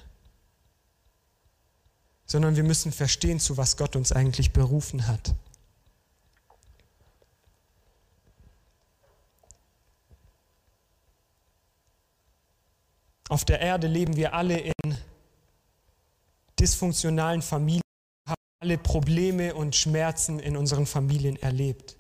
sondern 2.27 2.57
wir 2.57 2.65
müssen 2.65 2.93
verstehen, 2.93 3.41
zu 3.41 3.57
was 3.57 3.77
Gott 3.77 3.97
uns 3.97 4.13
eigentlich 4.13 4.53
berufen 4.53 5.07
hat. 5.07 5.35
Auf 13.29 13.45
der 13.45 13.61
Erde 13.61 13.87
leben 13.87 14.17
wir 14.17 14.33
alle 14.33 14.59
in 14.59 14.97
dysfunktionalen 16.59 17.43
Familien, 17.43 17.83
haben 18.27 18.41
alle 18.61 18.79
Probleme 18.79 19.55
und 19.55 19.77
Schmerzen 19.77 20.39
in 20.39 20.57
unseren 20.57 20.87
Familien 20.87 21.37
erlebt. 21.37 21.98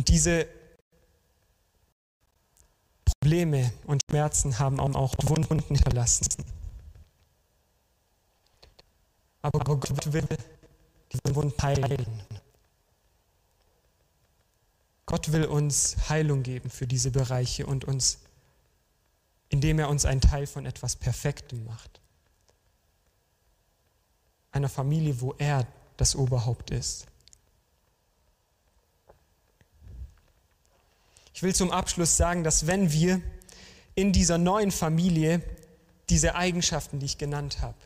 Und 0.00 0.08
diese 0.08 0.48
Probleme 3.04 3.70
und 3.84 4.02
Schmerzen 4.08 4.58
haben 4.58 4.80
auch 4.80 5.14
Wunden 5.24 5.58
hinterlassen. 5.58 6.26
Aber 9.42 9.58
Gott 9.58 10.10
will 10.10 10.26
diese 11.12 11.36
Wunden 11.36 11.62
heilen. 11.62 12.22
Gott 15.04 15.32
will 15.32 15.44
uns 15.44 16.08
Heilung 16.08 16.44
geben 16.44 16.70
für 16.70 16.86
diese 16.86 17.10
Bereiche 17.10 17.66
und 17.66 17.84
uns, 17.84 18.20
indem 19.50 19.80
er 19.80 19.90
uns 19.90 20.06
ein 20.06 20.22
Teil 20.22 20.46
von 20.46 20.64
etwas 20.64 20.96
Perfektem 20.96 21.62
macht. 21.66 22.00
Einer 24.50 24.70
Familie, 24.70 25.20
wo 25.20 25.34
er 25.36 25.66
das 25.98 26.16
Oberhaupt 26.16 26.70
ist. 26.70 27.09
Ich 31.40 31.42
will 31.42 31.54
zum 31.54 31.70
Abschluss 31.70 32.18
sagen, 32.18 32.44
dass 32.44 32.66
wenn 32.66 32.92
wir 32.92 33.22
in 33.94 34.12
dieser 34.12 34.36
neuen 34.36 34.70
Familie 34.70 35.40
diese 36.10 36.34
Eigenschaften, 36.34 36.98
die 36.98 37.06
ich 37.06 37.16
genannt 37.16 37.62
habe, 37.62 37.78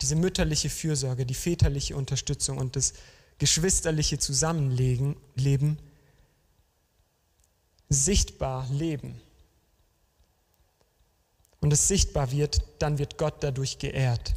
diese 0.00 0.16
mütterliche 0.16 0.70
Fürsorge, 0.70 1.26
die 1.26 1.34
väterliche 1.34 1.94
Unterstützung 1.94 2.56
und 2.56 2.76
das 2.76 2.94
geschwisterliche 3.36 4.18
Zusammenleben, 4.18 5.78
sichtbar 7.90 8.66
leben 8.70 9.20
und 11.60 11.70
es 11.74 11.88
sichtbar 11.88 12.32
wird, 12.32 12.62
dann 12.78 12.96
wird 12.96 13.18
Gott 13.18 13.44
dadurch 13.44 13.78
geehrt. 13.78 14.34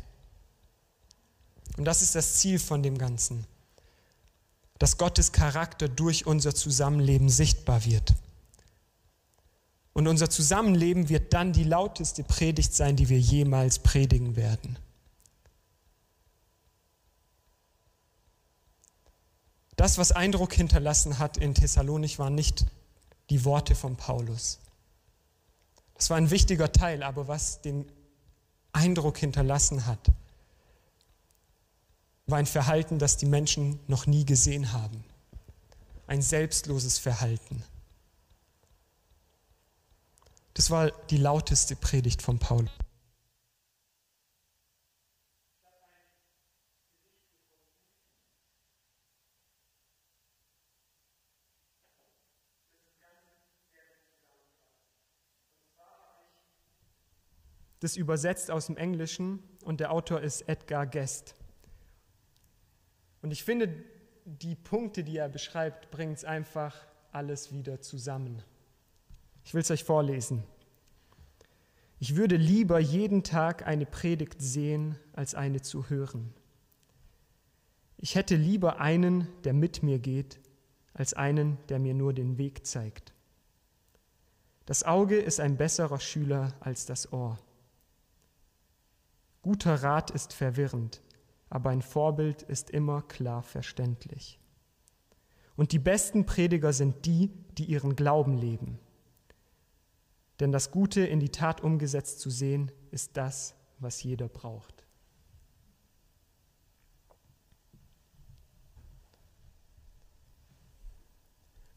Und 1.77 1.85
das 1.85 2.01
ist 2.01 2.15
das 2.15 2.39
Ziel 2.39 2.59
von 2.59 2.83
dem 2.83 2.97
Ganzen, 2.97 3.47
dass 4.77 4.97
Gottes 4.97 5.31
Charakter 5.31 5.87
durch 5.87 6.25
unser 6.25 6.53
Zusammenleben 6.53 7.29
sichtbar 7.29 7.85
wird. 7.85 8.13
Und 10.01 10.07
unser 10.07 10.31
Zusammenleben 10.31 11.09
wird 11.09 11.31
dann 11.31 11.53
die 11.53 11.63
lauteste 11.63 12.23
Predigt 12.23 12.73
sein, 12.73 12.95
die 12.95 13.07
wir 13.07 13.19
jemals 13.19 13.77
predigen 13.77 14.35
werden. 14.35 14.79
Das, 19.75 19.99
was 19.99 20.11
Eindruck 20.11 20.53
hinterlassen 20.53 21.19
hat 21.19 21.37
in 21.37 21.53
Thessalonik, 21.53 22.17
war 22.17 22.31
nicht 22.31 22.65
die 23.29 23.45
Worte 23.45 23.75
von 23.75 23.95
Paulus. 23.95 24.57
Das 25.93 26.09
war 26.09 26.17
ein 26.17 26.31
wichtiger 26.31 26.71
Teil, 26.71 27.03
aber 27.03 27.27
was 27.27 27.61
den 27.61 27.85
Eindruck 28.73 29.19
hinterlassen 29.19 29.85
hat, 29.85 30.11
war 32.25 32.39
ein 32.39 32.47
Verhalten, 32.47 32.97
das 32.97 33.17
die 33.17 33.27
Menschen 33.27 33.79
noch 33.85 34.07
nie 34.07 34.25
gesehen 34.25 34.73
haben. 34.73 35.03
Ein 36.07 36.23
selbstloses 36.23 36.97
Verhalten. 36.97 37.63
Das 40.53 40.69
war 40.69 40.91
die 41.09 41.17
lauteste 41.17 41.75
Predigt 41.75 42.21
von 42.21 42.39
Paulus. 42.39 42.71
Das 57.81 57.97
übersetzt 57.97 58.51
aus 58.51 58.67
dem 58.67 58.77
Englischen 58.77 59.39
und 59.63 59.79
der 59.79 59.91
Autor 59.91 60.21
ist 60.21 60.47
Edgar 60.47 60.85
Guest. 60.85 61.33
Und 63.23 63.31
ich 63.31 63.43
finde, 63.43 63.83
die 64.25 64.55
Punkte, 64.55 65.03
die 65.03 65.17
er 65.17 65.29
beschreibt, 65.29 65.89
bringen 65.89 66.13
es 66.13 66.23
einfach 66.23 66.75
alles 67.11 67.51
wieder 67.51 67.81
zusammen. 67.81 68.43
Ich 69.43 69.53
will 69.53 69.61
es 69.61 69.71
euch 69.71 69.83
vorlesen. 69.83 70.43
Ich 71.99 72.15
würde 72.15 72.35
lieber 72.35 72.79
jeden 72.79 73.23
Tag 73.23 73.67
eine 73.67 73.85
Predigt 73.85 74.41
sehen, 74.41 74.97
als 75.13 75.35
eine 75.35 75.61
zu 75.61 75.89
hören. 75.89 76.33
Ich 77.97 78.15
hätte 78.15 78.35
lieber 78.35 78.79
einen, 78.79 79.27
der 79.43 79.53
mit 79.53 79.83
mir 79.83 79.99
geht, 79.99 80.39
als 80.93 81.13
einen, 81.13 81.59
der 81.69 81.77
mir 81.77 81.93
nur 81.93 82.13
den 82.13 82.39
Weg 82.39 82.65
zeigt. 82.65 83.13
Das 84.65 84.83
Auge 84.83 85.17
ist 85.19 85.39
ein 85.39 85.57
besserer 85.57 85.99
Schüler 85.99 86.55
als 86.59 86.85
das 86.85 87.13
Ohr. 87.13 87.37
Guter 89.41 89.75
Rat 89.83 90.11
ist 90.11 90.33
verwirrend, 90.33 91.01
aber 91.49 91.69
ein 91.69 91.81
Vorbild 91.81 92.41
ist 92.43 92.69
immer 92.69 93.01
klar 93.03 93.43
verständlich. 93.43 94.39
Und 95.55 95.71
die 95.71 95.79
besten 95.79 96.25
Prediger 96.25 96.73
sind 96.73 97.05
die, 97.05 97.29
die 97.57 97.65
ihren 97.65 97.95
Glauben 97.95 98.37
leben. 98.37 98.79
Denn 100.41 100.51
das 100.51 100.71
Gute 100.71 101.01
in 101.01 101.19
die 101.19 101.29
Tat 101.29 101.61
umgesetzt 101.61 102.19
zu 102.19 102.31
sehen, 102.31 102.71
ist 102.89 103.15
das, 103.15 103.53
was 103.77 104.01
jeder 104.01 104.27
braucht. 104.27 104.87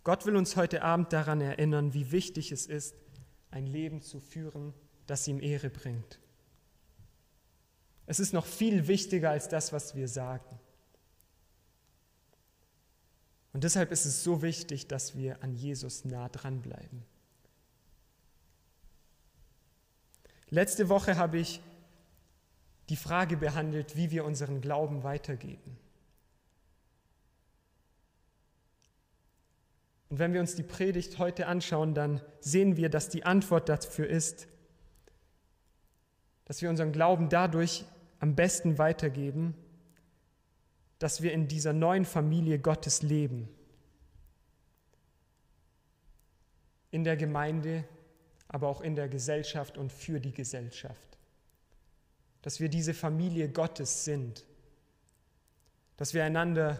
Gott 0.02 0.24
will 0.24 0.34
uns 0.34 0.56
heute 0.56 0.82
Abend 0.82 1.12
daran 1.12 1.42
erinnern, 1.42 1.92
wie 1.92 2.10
wichtig 2.10 2.52
es 2.52 2.64
ist, 2.64 2.94
ein 3.50 3.66
Leben 3.66 4.00
zu 4.00 4.18
führen, 4.18 4.72
das 5.06 5.28
ihm 5.28 5.40
Ehre 5.40 5.68
bringt. 5.68 6.18
Es 8.06 8.18
ist 8.18 8.32
noch 8.32 8.46
viel 8.46 8.88
wichtiger 8.88 9.28
als 9.28 9.50
das, 9.50 9.74
was 9.74 9.94
wir 9.94 10.08
sagen. 10.08 10.58
Und 13.52 13.62
deshalb 13.62 13.92
ist 13.92 14.06
es 14.06 14.24
so 14.24 14.40
wichtig, 14.40 14.88
dass 14.88 15.14
wir 15.14 15.42
an 15.42 15.54
Jesus 15.54 16.06
nah 16.06 16.30
dranbleiben. 16.30 17.04
Letzte 20.54 20.88
Woche 20.88 21.16
habe 21.16 21.38
ich 21.38 21.60
die 22.88 22.94
Frage 22.94 23.36
behandelt, 23.36 23.96
wie 23.96 24.12
wir 24.12 24.24
unseren 24.24 24.60
Glauben 24.60 25.02
weitergeben. 25.02 25.76
Und 30.10 30.20
wenn 30.20 30.32
wir 30.32 30.38
uns 30.38 30.54
die 30.54 30.62
Predigt 30.62 31.18
heute 31.18 31.48
anschauen, 31.48 31.92
dann 31.92 32.20
sehen 32.38 32.76
wir, 32.76 32.88
dass 32.88 33.08
die 33.08 33.24
Antwort 33.24 33.68
dafür 33.68 34.08
ist, 34.08 34.46
dass 36.44 36.62
wir 36.62 36.70
unseren 36.70 36.92
Glauben 36.92 37.28
dadurch 37.28 37.84
am 38.20 38.36
besten 38.36 38.78
weitergeben, 38.78 39.56
dass 41.00 41.20
wir 41.20 41.32
in 41.32 41.48
dieser 41.48 41.72
neuen 41.72 42.04
Familie 42.04 42.60
Gottes 42.60 43.02
leben. 43.02 43.48
In 46.92 47.02
der 47.02 47.16
Gemeinde, 47.16 47.82
aber 48.54 48.68
auch 48.68 48.82
in 48.82 48.94
der 48.94 49.08
Gesellschaft 49.08 49.76
und 49.76 49.92
für 49.92 50.20
die 50.20 50.30
Gesellschaft. 50.30 51.18
dass 52.42 52.60
wir 52.60 52.68
diese 52.68 52.92
Familie 52.92 53.48
Gottes 53.48 54.04
sind, 54.04 54.44
dass 55.96 56.12
wir 56.12 56.24
einander 56.24 56.78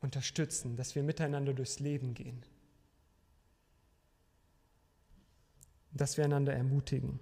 unterstützen, 0.00 0.76
dass 0.76 0.94
wir 0.94 1.02
miteinander 1.02 1.52
durchs 1.52 1.80
Leben 1.80 2.14
gehen, 2.14 2.42
dass 5.90 6.16
wir 6.16 6.24
einander 6.24 6.54
ermutigen. 6.54 7.18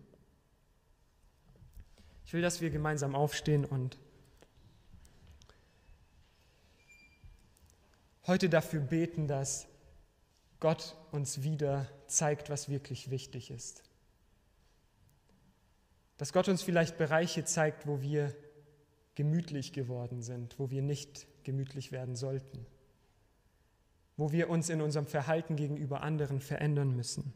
Ich 2.27 2.35
will, 2.35 2.43
dass 2.43 2.61
wir 2.61 2.69
gemeinsam 2.69 3.15
aufstehen 3.15 3.65
und 3.65 3.97
heute 8.27 8.51
dafür 8.51 8.81
beten, 8.81 9.27
dass 9.27 9.67
Gott 10.61 10.95
uns 11.11 11.43
wieder 11.43 11.89
zeigt, 12.13 12.51
was 12.51 12.69
wirklich 12.69 13.11
wichtig 13.11 13.51
ist. 13.51 13.83
Dass 16.19 16.33
Gott 16.33 16.49
uns 16.49 16.63
vielleicht 16.63 16.99
Bereiche 16.99 17.45
zeigt, 17.45 17.87
wo 17.87 18.01
wir 18.01 18.35
gemütlich 19.15 19.73
geworden 19.73 20.23
sind, 20.23 20.59
wo 20.59 20.71
wir 20.71 20.83
nicht 20.83 21.27
gemütlich 21.45 21.93
werden 21.93 22.17
sollten, 22.17 22.67
wo 24.17 24.33
wir 24.33 24.49
uns 24.49 24.69
in 24.69 24.81
unserem 24.81 25.07
Verhalten 25.07 25.57
gegenüber 25.57 26.03
anderen 26.03 26.41
verändern 26.41 26.95
müssen. 26.95 27.35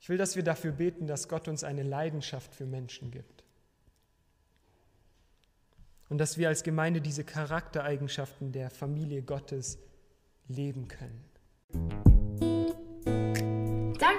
Ich 0.00 0.08
will, 0.08 0.18
dass 0.18 0.36
wir 0.36 0.42
dafür 0.42 0.72
beten, 0.72 1.06
dass 1.06 1.28
Gott 1.28 1.48
uns 1.48 1.64
eine 1.64 1.82
Leidenschaft 1.82 2.54
für 2.54 2.66
Menschen 2.66 3.10
gibt. 3.10 3.44
Und 6.08 6.18
dass 6.18 6.38
wir 6.38 6.48
als 6.48 6.62
Gemeinde 6.62 7.00
diese 7.00 7.24
Charaktereigenschaften 7.24 8.52
der 8.52 8.70
Familie 8.70 9.22
Gottes 9.22 9.78
leben 10.46 10.88
können. 10.88 12.07